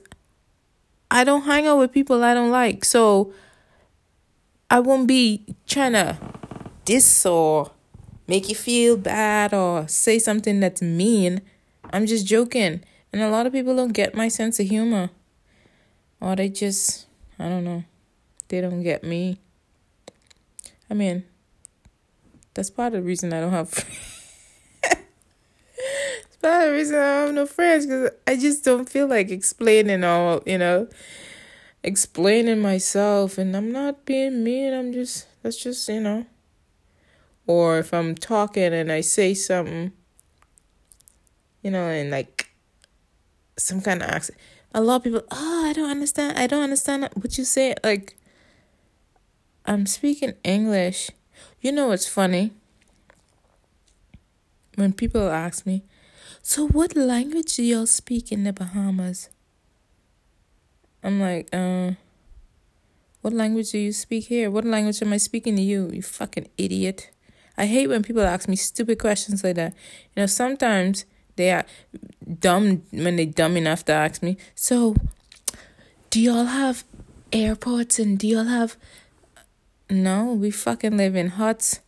I 1.10 1.24
don't 1.24 1.42
hang 1.42 1.66
out 1.66 1.78
with 1.78 1.92
people 1.92 2.22
I 2.22 2.34
don't 2.34 2.50
like. 2.50 2.84
So 2.84 3.32
I 4.70 4.80
won't 4.80 5.06
be 5.06 5.44
trying 5.66 5.92
to 5.92 6.18
diss 6.84 7.24
or 7.24 7.70
make 8.26 8.48
you 8.48 8.54
feel 8.54 8.96
bad 8.96 9.54
or 9.54 9.88
say 9.88 10.18
something 10.18 10.60
that's 10.60 10.82
mean. 10.82 11.40
I'm 11.92 12.06
just 12.06 12.26
joking. 12.26 12.82
And 13.12 13.22
a 13.22 13.30
lot 13.30 13.46
of 13.46 13.52
people 13.52 13.76
don't 13.76 13.92
get 13.92 14.14
my 14.14 14.28
sense 14.28 14.58
of 14.58 14.68
humor. 14.68 15.10
Or 16.20 16.34
they 16.34 16.48
just, 16.48 17.06
I 17.38 17.48
don't 17.48 17.64
know, 17.64 17.84
they 18.48 18.60
don't 18.60 18.82
get 18.82 19.04
me. 19.04 19.38
I 20.90 20.94
mean, 20.94 21.24
that's 22.54 22.70
part 22.70 22.94
of 22.94 23.02
the 23.02 23.06
reason 23.06 23.32
I 23.32 23.40
don't 23.40 23.52
have. 23.52 24.10
That's 26.44 26.66
the 26.66 26.72
reason 26.72 26.96
I 26.96 27.22
have 27.22 27.32
no 27.32 27.46
friends 27.46 27.86
because 27.86 28.10
I 28.26 28.36
just 28.36 28.66
don't 28.66 28.86
feel 28.86 29.06
like 29.06 29.30
explaining 29.30 30.04
all, 30.04 30.42
you 30.44 30.58
know, 30.58 30.88
explaining 31.82 32.60
myself. 32.60 33.38
And 33.38 33.56
I'm 33.56 33.72
not 33.72 34.04
being 34.04 34.44
mean. 34.44 34.74
I'm 34.74 34.92
just, 34.92 35.26
that's 35.42 35.56
just, 35.56 35.88
you 35.88 36.00
know. 36.00 36.26
Or 37.46 37.78
if 37.78 37.94
I'm 37.94 38.14
talking 38.14 38.74
and 38.74 38.92
I 38.92 39.00
say 39.00 39.32
something, 39.32 39.92
you 41.62 41.70
know, 41.70 41.88
and 41.88 42.10
like 42.10 42.50
some 43.56 43.80
kind 43.80 44.02
of 44.02 44.10
accent. 44.10 44.38
A 44.74 44.82
lot 44.82 44.96
of 44.96 45.04
people, 45.04 45.22
oh, 45.30 45.64
I 45.64 45.72
don't 45.72 45.90
understand. 45.90 46.38
I 46.38 46.46
don't 46.46 46.62
understand 46.62 47.08
what 47.14 47.38
you 47.38 47.44
say. 47.44 47.74
Like, 47.82 48.18
I'm 49.64 49.86
speaking 49.86 50.34
English. 50.44 51.10
You 51.62 51.72
know 51.72 51.86
what's 51.86 52.06
funny? 52.06 52.52
When 54.74 54.92
people 54.92 55.30
ask 55.30 55.64
me, 55.64 55.84
so, 56.44 56.68
what 56.68 56.94
language 56.94 57.56
do 57.56 57.62
y'all 57.62 57.86
speak 57.86 58.30
in 58.30 58.44
the 58.44 58.52
Bahamas? 58.52 59.30
I'm 61.02 61.18
like, 61.18 61.48
uh, 61.50 61.92
what 63.22 63.32
language 63.32 63.72
do 63.72 63.78
you 63.78 63.92
speak 63.92 64.26
here? 64.26 64.50
What 64.50 64.64
language 64.64 65.00
am 65.00 65.12
I 65.12 65.16
speaking 65.16 65.56
to 65.56 65.62
you? 65.62 65.88
You 65.90 66.02
fucking 66.02 66.48
idiot. 66.58 67.10
I 67.56 67.64
hate 67.64 67.88
when 67.88 68.02
people 68.02 68.22
ask 68.22 68.48
me 68.48 68.56
stupid 68.56 68.98
questions 68.98 69.42
like 69.42 69.56
that. 69.56 69.72
You 70.14 70.22
know, 70.22 70.26
sometimes 70.26 71.06
they 71.36 71.50
are 71.50 71.64
dumb 72.38 72.82
when 72.92 73.16
they 73.16 73.26
dumb 73.26 73.56
enough 73.56 73.84
to 73.86 73.92
ask 73.92 74.22
me. 74.22 74.36
So, 74.54 74.94
do 76.10 76.20
y'all 76.20 76.44
have 76.44 76.84
airports 77.34 77.98
and 77.98 78.18
do 78.18 78.28
y'all 78.28 78.44
have. 78.44 78.76
No, 79.90 80.32
we 80.32 80.50
fucking 80.50 80.96
live 80.96 81.16
in 81.16 81.30
huts 81.30 81.80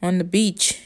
on 0.00 0.18
the 0.18 0.24
beach, 0.24 0.80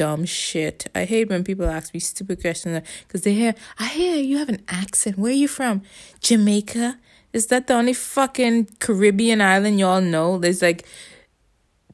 dumb 0.00 0.24
shit. 0.24 0.86
I 0.94 1.04
hate 1.04 1.28
when 1.28 1.44
people 1.44 1.66
ask 1.66 1.92
me 1.92 2.00
stupid 2.00 2.40
questions 2.40 2.88
because 3.06 3.20
they 3.20 3.34
hear, 3.34 3.54
I 3.78 3.88
hear 3.88 4.16
you 4.16 4.38
have 4.38 4.48
an 4.48 4.62
accent. 4.66 5.18
Where 5.18 5.30
are 5.30 5.34
you 5.34 5.46
from? 5.46 5.82
Jamaica? 6.20 6.98
Is 7.34 7.48
that 7.48 7.66
the 7.66 7.74
only 7.74 7.92
fucking 7.92 8.76
Caribbean 8.78 9.42
island 9.42 9.78
y'all 9.78 10.00
know? 10.00 10.38
There's 10.38 10.62
like, 10.62 10.86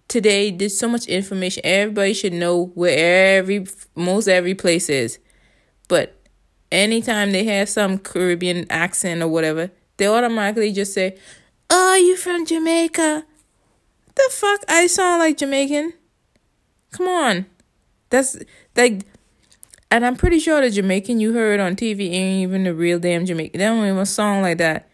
today, 0.06 0.52
there's 0.52 0.78
so 0.78 0.88
much 0.88 1.06
information. 1.06 1.62
Everybody 1.64 2.14
should 2.14 2.32
know 2.32 2.66
where 2.76 3.38
every, 3.38 3.66
most 3.96 4.28
every 4.28 4.54
place 4.54 4.88
is. 4.88 5.18
But 5.88 6.14
anytime 6.70 7.32
they 7.32 7.42
have 7.46 7.68
some 7.68 7.98
Caribbean 7.98 8.68
accent 8.70 9.20
or 9.20 9.26
whatever, 9.26 9.72
they 9.96 10.06
automatically 10.06 10.70
just 10.70 10.94
say, 10.94 11.18
Oh, 11.70 11.96
you 11.96 12.16
from 12.16 12.46
Jamaica? 12.46 13.26
The 14.14 14.28
fuck? 14.30 14.60
I 14.68 14.86
sound 14.86 15.18
like 15.18 15.38
Jamaican. 15.38 15.92
Come 16.92 17.08
on. 17.08 17.46
That's 18.10 18.36
like, 18.76 19.04
and 19.90 20.04
I'm 20.04 20.16
pretty 20.16 20.38
sure 20.38 20.60
the 20.60 20.70
Jamaican 20.70 21.20
you 21.20 21.32
heard 21.32 21.60
on 21.60 21.76
TV 21.76 22.10
ain't 22.12 22.42
even 22.42 22.64
the 22.64 22.74
real 22.74 22.98
damn 22.98 23.26
Jamaican. 23.26 23.58
They 23.58 23.64
don't 23.64 23.84
even 23.84 23.98
a 23.98 24.06
song 24.06 24.42
like 24.42 24.58
that. 24.58 24.88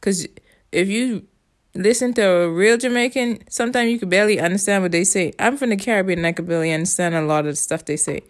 Cause 0.00 0.26
if 0.70 0.88
you 0.88 1.26
listen 1.74 2.12
to 2.14 2.22
a 2.22 2.50
real 2.50 2.76
Jamaican, 2.76 3.48
sometimes 3.48 3.90
you 3.90 3.98
could 3.98 4.10
barely 4.10 4.38
understand 4.40 4.82
what 4.82 4.92
they 4.92 5.04
say. 5.04 5.32
I'm 5.38 5.56
from 5.56 5.70
the 5.70 5.76
Caribbean 5.76 6.20
and 6.20 6.26
I 6.26 6.32
could 6.32 6.48
barely 6.48 6.72
understand 6.72 7.14
a 7.14 7.22
lot 7.22 7.40
of 7.40 7.52
the 7.52 7.56
stuff 7.56 7.84
they 7.84 7.96
say. 7.96 8.22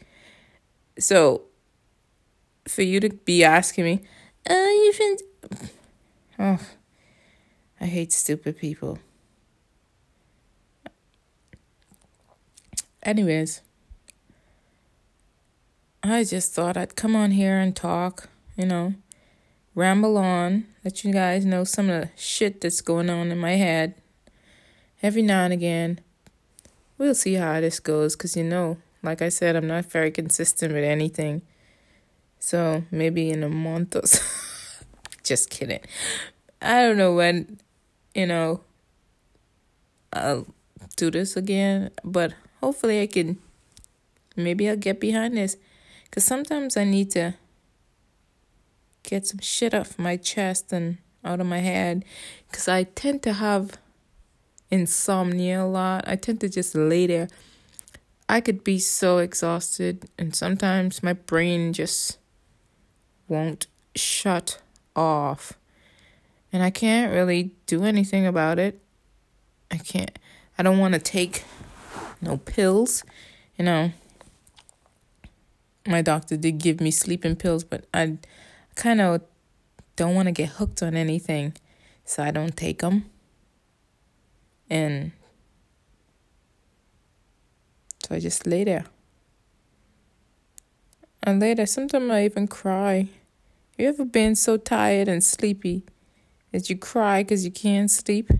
So, 0.99 1.43
for 2.67 2.83
you 2.83 3.01
to 3.01 3.11
be 3.11 3.45
asking 3.45 3.85
me, 3.85 4.01
uh, 4.49 4.53
you. 4.53 4.93
Oh, 6.39 6.59
I 7.81 7.87
hate 7.87 8.13
stupid 8.13 8.59
people. 8.59 8.99
Anyways. 13.03 13.63
I 16.13 16.25
just 16.25 16.53
thought 16.53 16.77
I'd 16.77 16.97
come 16.97 17.17
on 17.17 17.33
here 17.33 17.59
and 17.59 17.75
talk, 17.75 18.29
you 18.57 18.67
know, 18.67 18.95
ramble 19.75 20.17
on, 20.17 20.67
let 20.85 21.05
you 21.05 21.13
guys 21.13 21.45
know 21.45 21.65
some 21.65 21.91
of 21.91 22.03
the 22.03 22.11
shit 22.17 22.61
that's 22.61 22.81
going 22.81 23.11
on 23.11 23.31
in 23.31 23.39
my 23.39 23.53
head 23.53 23.95
every 25.03 25.23
now 25.23 25.45
and 25.45 25.53
again. 25.53 26.01
We'll 26.97 27.15
see 27.15 27.35
how 27.35 27.61
this 27.61 27.81
goes 27.81 28.17
because, 28.17 28.37
you 28.37 28.45
know, 28.45 28.79
like 29.03 29.23
I 29.23 29.29
said, 29.29 29.55
I'm 29.55 29.67
not 29.67 29.87
very 29.87 30.11
consistent 30.11 30.73
with 30.73 30.85
anything. 30.85 31.43
So 32.39 32.85
maybe 32.91 33.31
in 33.31 33.43
a 33.43 33.49
month 33.49 33.97
or 33.97 34.07
so. 34.07 34.23
just 35.23 35.51
kidding. 35.51 35.81
I 36.61 36.83
don't 36.83 36.97
know 36.97 37.15
when, 37.15 37.61
you 38.15 38.27
know, 38.27 38.63
I'll 40.13 40.47
do 40.97 41.11
this 41.11 41.37
again, 41.37 41.91
but 42.03 42.35
hopefully 42.61 43.01
I 43.01 43.07
can. 43.07 43.39
Maybe 44.37 44.69
I'll 44.69 44.77
get 44.77 45.01
behind 45.01 45.37
this. 45.37 45.57
Because 46.09 46.25
sometimes 46.25 46.77
I 46.77 46.85
need 46.85 47.11
to 47.13 47.35
get 49.03 49.27
some 49.27 49.41
shit 49.41 49.75
off 49.75 49.99
my 49.99 50.17
chest 50.17 50.73
and 50.73 50.99
out 51.25 51.41
of 51.41 51.47
my 51.47 51.59
head. 51.59 52.05
Because 52.51 52.69
I 52.69 52.85
tend 52.85 53.23
to 53.25 53.35
have 53.35 53.79
insomnia 54.71 55.63
a 55.63 55.67
lot. 55.67 56.05
I 56.07 56.17
tend 56.17 56.41
to 56.41 56.49
just 56.49 56.75
lay 56.75 57.07
there. 57.07 57.29
I 58.29 58.41
could 58.41 58.63
be 58.63 58.79
so 58.79 59.19
exhausted, 59.19 60.07
and 60.19 60.37
sometimes 60.37 61.03
my 61.03 61.15
brain 61.15 61.73
just 61.73 62.19
won't 63.27 63.67
shut 63.95 64.61
off. 64.95 65.55
And 66.53 66.63
I 66.63 66.69
can't 66.69 67.13
really 67.13 67.53
do 67.65 67.85
anything 67.85 68.27
about 68.27 68.59
it. 68.59 68.81
I 69.71 69.79
can't, 69.79 70.19
I 70.59 70.63
don't 70.63 70.79
want 70.79 70.93
to 70.93 71.01
take 71.01 71.45
no 72.21 72.37
pills, 72.37 73.03
you 73.57 73.65
know 73.65 73.93
my 75.89 76.03
doctor 76.03 76.37
did 76.37 76.59
give 76.59 76.81
me 76.81 76.91
sleeping 76.91 77.35
pills, 77.35 77.65
but 77.65 77.87
I 77.95 78.19
kind 78.75 79.01
of 79.01 79.23
don't 79.97 80.15
want 80.15 80.27
to 80.27 80.33
get 80.33 80.51
hooked 80.51 80.83
on 80.83 80.95
anything. 80.95 81.55
So 82.05 82.23
I 82.23 82.31
don't 82.31 82.57
take 82.57 82.81
them. 82.81 83.11
And 84.71 85.13
so 88.05 88.15
I 88.15 88.21
just 88.21 88.47
lay 88.47 88.65
there. 88.65 88.85
And 91.23 91.41
later, 91.41 91.67
sometimes 91.67 92.11
I 92.11 92.25
even 92.25 92.47
cry. 92.49 93.09
You 93.77 93.89
ever 93.89 94.05
been 94.05 94.37
so 94.37 94.57
tired 94.57 95.09
and 95.09 95.23
sleepy 95.23 95.85
that 96.53 96.71
you 96.71 96.77
cry 96.77 97.23
because 97.23 97.45
you 97.45 97.51
can't 97.51 97.91
sleep? 97.91 98.31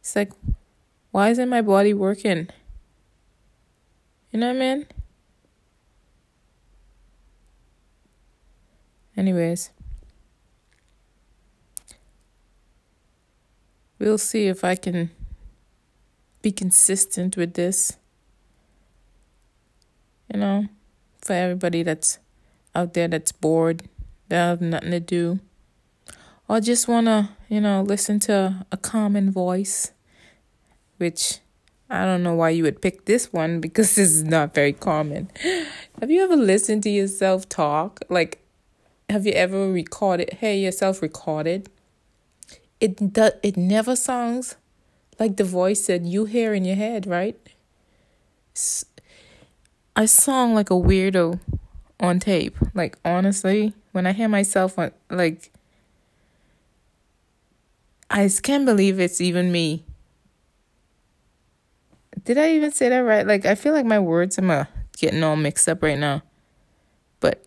It's 0.00 0.16
like, 0.16 0.32
why 1.10 1.30
isn't 1.30 1.48
my 1.48 1.62
body 1.62 1.94
working? 1.94 2.48
You 4.30 4.40
know 4.40 4.48
what 4.48 4.56
I 4.56 4.58
mean? 4.58 4.86
Anyways, 9.20 9.68
we'll 13.98 14.16
see 14.16 14.46
if 14.46 14.64
I 14.64 14.76
can 14.76 15.10
be 16.40 16.50
consistent 16.50 17.36
with 17.36 17.52
this. 17.52 17.98
You 20.32 20.40
know, 20.40 20.68
for 21.20 21.34
everybody 21.34 21.82
that's 21.82 22.18
out 22.74 22.94
there 22.94 23.08
that's 23.08 23.30
bored, 23.30 23.90
that 24.30 24.36
have 24.36 24.62
nothing 24.62 24.92
to 24.92 25.00
do, 25.00 25.40
or 26.48 26.62
just 26.62 26.88
want 26.88 27.06
to, 27.08 27.28
you 27.50 27.60
know, 27.60 27.82
listen 27.82 28.20
to 28.20 28.64
a 28.72 28.78
common 28.78 29.30
voice, 29.30 29.92
which 30.96 31.40
I 31.90 32.06
don't 32.06 32.22
know 32.22 32.36
why 32.36 32.48
you 32.50 32.62
would 32.62 32.80
pick 32.80 33.04
this 33.04 33.34
one 33.34 33.60
because 33.66 33.96
this 33.96 34.08
is 34.14 34.24
not 34.24 34.54
very 34.54 34.72
common. 34.72 35.28
Have 36.00 36.10
you 36.10 36.24
ever 36.24 36.36
listened 36.36 36.84
to 36.84 36.90
yourself 36.90 37.50
talk? 37.50 38.00
Like, 38.08 38.39
have 39.10 39.26
you 39.26 39.32
ever 39.32 39.70
recorded, 39.70 40.38
hear 40.40 40.54
yourself 40.54 41.02
recorded? 41.02 41.68
It 42.80 43.12
does, 43.12 43.32
it 43.42 43.56
never 43.56 43.96
sounds 43.96 44.56
like 45.18 45.36
the 45.36 45.44
voice 45.44 45.86
that 45.86 46.02
you 46.02 46.24
hear 46.24 46.54
in 46.54 46.64
your 46.64 46.76
head, 46.76 47.06
right? 47.06 47.36
I 49.96 50.06
sound 50.06 50.54
like 50.54 50.70
a 50.70 50.74
weirdo 50.74 51.40
on 51.98 52.20
tape. 52.20 52.56
Like 52.74 52.96
honestly, 53.04 53.74
when 53.92 54.06
I 54.06 54.12
hear 54.12 54.28
myself 54.28 54.78
on 54.78 54.92
like 55.10 55.50
I 58.10 58.28
can't 58.42 58.64
believe 58.64 58.98
it's 58.98 59.20
even 59.20 59.52
me. 59.52 59.84
Did 62.24 62.38
I 62.38 62.52
even 62.52 62.72
say 62.72 62.88
that 62.88 62.98
right? 62.98 63.26
Like 63.26 63.44
I 63.44 63.54
feel 63.54 63.72
like 63.72 63.86
my 63.86 63.98
words 63.98 64.38
am 64.38 64.66
getting 64.96 65.22
all 65.22 65.36
mixed 65.36 65.68
up 65.68 65.82
right 65.82 65.98
now. 65.98 66.22
But 67.20 67.44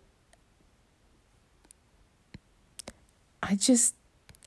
I 3.43 3.56
just 3.56 3.95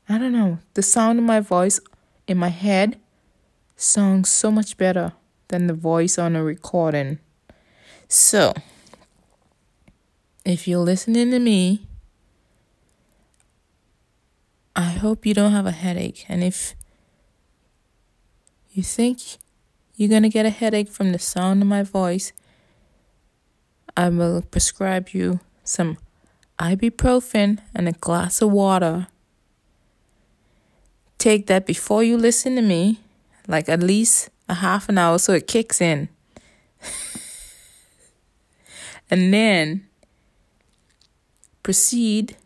I 0.09 0.19
don't 0.19 0.33
know. 0.33 0.59
The 0.75 0.83
sound 0.83 1.19
of 1.19 1.25
my 1.25 1.41
voice 1.41 1.81
in 2.27 2.39
my 2.39 2.49
head 2.49 2.99
sounds 3.77 4.31
so 4.31 4.51
much 4.51 4.77
better 4.77 5.13
than 5.49 5.67
the 5.67 5.75
voice 5.75 6.19
on 6.19 6.35
a 6.35 6.43
recording. 6.43 7.19
So, 8.09 8.55
if 10.45 10.67
you're 10.67 10.79
listening 10.79 11.31
to 11.33 11.39
me, 11.39 11.87
I 14.75 14.91
hope 14.91 15.27
you 15.27 15.35
don't 15.35 15.53
have 15.53 15.67
a 15.67 15.73
headache. 15.73 16.25
And 16.29 16.43
if 16.43 16.75
you 18.71 18.83
think 18.83 19.21
you're 19.97 20.09
going 20.09 20.23
to 20.23 20.29
get 20.29 20.47
a 20.47 20.51
headache 20.51 20.89
from 20.89 21.13
the 21.13 21.19
sound 21.19 21.63
of 21.63 21.69
my 21.69 21.83
voice, 21.83 22.33
I 23.97 24.09
will 24.09 24.43
prescribe 24.43 25.11
you 25.11 25.41
some 25.65 25.99
ibuprofen 26.59 27.59
and 27.75 27.89
a 27.89 27.93
glass 27.93 28.41
of 28.41 28.51
water. 28.51 29.09
Take 31.19 31.47
that 31.47 31.67
before 31.67 32.03
you 32.03 32.17
listen 32.17 32.57
to 32.57 32.63
me, 32.63 33.01
like 33.47 33.69
at 33.69 33.81
least 33.83 34.31
a 34.49 34.55
half 34.55 34.89
an 34.89 34.99
hour 34.99 35.19
so 35.19 35.33
it 35.33 35.47
kicks 35.47 35.81
in. 35.81 36.09
and 39.11 39.33
then 39.33 39.87
proceed 41.63 42.37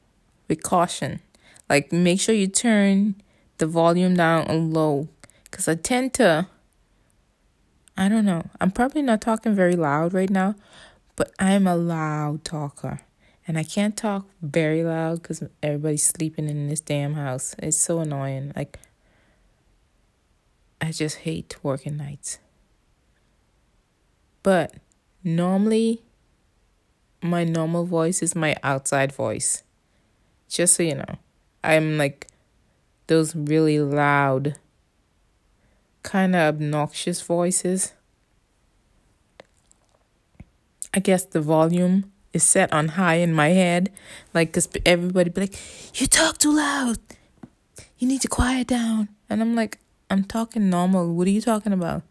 with 0.49 0.63
caution. 0.63 1.21
Like 1.69 1.93
make 1.93 2.21
sure 2.21 2.35
you 2.35 2.47
turn 2.47 3.17
the 3.59 3.67
volume 3.67 4.15
down 4.15 4.47
on 4.49 4.73
low 4.73 5.09
cuz 5.51 5.69
I 5.69 5.75
tend 5.75 6.15
to 6.15 6.49
I 7.97 8.09
don't 8.09 8.25
know. 8.25 8.49
I'm 8.61 8.71
probably 8.71 9.03
not 9.03 9.21
talking 9.21 9.55
very 9.55 9.77
loud 9.77 10.15
right 10.15 10.31
now, 10.31 10.55
but 11.17 11.33
I'm 11.39 11.67
a 11.67 11.77
loud 11.77 12.45
talker. 12.47 13.01
And 13.51 13.59
I 13.59 13.65
can't 13.65 13.97
talk 13.97 14.29
very 14.41 14.85
loud 14.85 15.25
cuz 15.25 15.43
everybody's 15.61 16.05
sleeping 16.05 16.49
in 16.49 16.69
this 16.69 16.81
damn 16.81 17.15
house. 17.15 17.57
It's 17.59 17.77
so 17.77 17.99
annoying. 17.99 18.53
Like 18.55 18.79
I 20.81 20.93
just 20.93 21.17
hate 21.27 21.57
working 21.61 21.97
nights. 21.97 22.39
But 24.45 24.75
normally 25.25 26.01
my 27.21 27.43
normal 27.43 27.87
voice 27.87 28.23
is 28.23 28.37
my 28.37 28.55
outside 28.63 29.11
voice. 29.11 29.65
Just 30.49 30.75
so 30.75 30.85
you 30.85 30.95
know, 30.95 31.19
I'm 31.65 31.99
like 31.99 32.29
those 33.09 33.35
really 33.35 33.81
loud, 33.81 34.61
kind 36.05 36.37
of 36.37 36.55
obnoxious 36.55 37.21
voices. 37.21 37.95
I 40.95 41.01
guess 41.01 41.25
the 41.25 41.41
volume 41.41 42.13
is 42.33 42.43
set 42.43 42.73
on 42.73 42.89
high 42.89 43.17
in 43.17 43.35
my 43.35 43.49
head, 43.49 43.91
like 44.35 44.49
because 44.49 44.69
everybody 44.87 45.31
be 45.31 45.43
like, 45.43 45.57
"You 46.01 46.07
talk 46.07 46.39
too 46.39 46.55
loud. 46.55 46.99
You 47.99 48.09
need 48.09 48.23
to 48.23 48.29
quiet 48.29 48.69
down." 48.69 49.09
And 49.29 49.41
I'm 49.41 49.55
like, 49.55 49.79
"I'm 50.09 50.25
talking 50.25 50.71
normal. 50.71 51.15
What 51.15 51.27
are 51.27 51.31
you 51.31 51.41
talking 51.43 51.73
about?" 51.73 52.03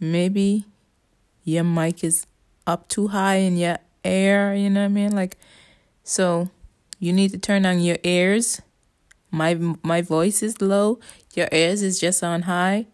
Maybe 0.00 0.66
your 1.44 1.64
mic 1.64 2.02
is 2.02 2.26
up 2.66 2.88
too 2.88 3.08
high 3.08 3.36
in 3.36 3.56
your 3.56 3.78
air, 4.04 4.54
you 4.54 4.70
know 4.70 4.80
what 4.80 4.86
I 4.86 4.88
mean? 4.88 5.14
Like 5.14 5.36
so 6.02 6.50
you 6.98 7.12
need 7.12 7.30
to 7.32 7.38
turn 7.38 7.66
on 7.66 7.80
your 7.80 7.98
ears. 8.02 8.60
My 9.30 9.54
my 9.82 10.02
voice 10.02 10.42
is 10.42 10.60
low, 10.60 10.98
your 11.34 11.48
ears 11.52 11.82
is 11.82 11.98
just 11.98 12.22
on 12.22 12.42
high. 12.42 12.86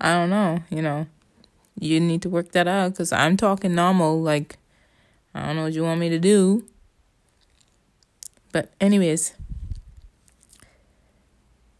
I 0.00 0.12
don't 0.12 0.30
know, 0.30 0.58
you 0.70 0.82
know. 0.82 1.06
You 1.78 2.00
need 2.00 2.22
to 2.22 2.28
work 2.28 2.52
that 2.52 2.68
out 2.68 2.94
cuz 2.94 3.12
I'm 3.12 3.36
talking 3.36 3.74
normal 3.74 4.20
like 4.20 4.58
I 5.34 5.46
don't 5.46 5.56
know 5.56 5.64
what 5.64 5.72
you 5.72 5.82
want 5.82 6.00
me 6.00 6.08
to 6.10 6.18
do. 6.18 6.64
But 8.52 8.72
anyways, 8.80 9.34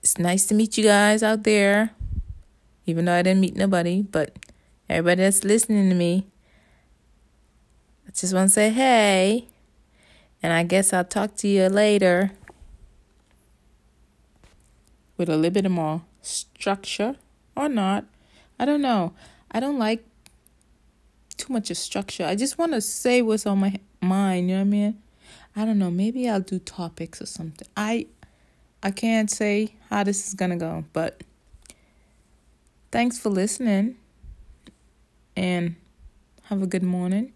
it's 0.02 0.18
nice 0.18 0.46
to 0.46 0.54
meet 0.54 0.76
you 0.76 0.84
guys 0.84 1.22
out 1.22 1.44
there. 1.44 1.90
Even 2.84 3.04
though 3.04 3.14
I 3.14 3.22
didn't 3.22 3.40
meet 3.40 3.56
nobody, 3.56 4.02
but 4.02 4.36
everybody 4.88 5.22
that's 5.22 5.44
listening 5.44 5.88
to 5.88 5.94
me, 5.94 6.26
I 8.06 8.10
just 8.10 8.34
want 8.34 8.48
to 8.48 8.54
say 8.54 8.70
hey. 8.70 9.46
And 10.42 10.52
I 10.52 10.64
guess 10.64 10.92
I'll 10.92 11.04
talk 11.04 11.36
to 11.36 11.48
you 11.48 11.68
later 11.68 12.32
with 15.16 15.28
a 15.28 15.36
little 15.36 15.62
bit 15.62 15.70
more 15.70 16.02
structure 16.20 17.16
or 17.56 17.68
not. 17.68 18.04
I 18.58 18.64
don't 18.64 18.82
know. 18.82 19.14
I 19.50 19.60
don't 19.60 19.78
like 19.78 20.04
too 21.36 21.52
much 21.52 21.70
of 21.70 21.76
structure. 21.76 22.24
I 22.24 22.34
just 22.34 22.58
want 22.58 22.72
to 22.72 22.80
say 22.80 23.22
what's 23.22 23.46
on 23.46 23.58
my 23.58 23.78
mind, 24.00 24.48
you 24.48 24.56
know 24.56 24.62
what 24.62 24.66
I 24.66 24.70
mean? 24.70 25.02
I 25.56 25.64
don't 25.64 25.78
know. 25.78 25.90
Maybe 25.90 26.28
I'll 26.28 26.40
do 26.40 26.58
topics 26.58 27.22
or 27.22 27.26
something. 27.26 27.66
I 27.76 28.06
I 28.82 28.90
can't 28.90 29.30
say 29.30 29.74
how 29.88 30.04
this 30.04 30.28
is 30.28 30.34
going 30.34 30.50
to 30.50 30.56
go, 30.56 30.84
but 30.92 31.22
thanks 32.92 33.18
for 33.18 33.30
listening 33.30 33.96
and 35.36 35.76
have 36.44 36.62
a 36.62 36.66
good 36.66 36.82
morning. 36.82 37.32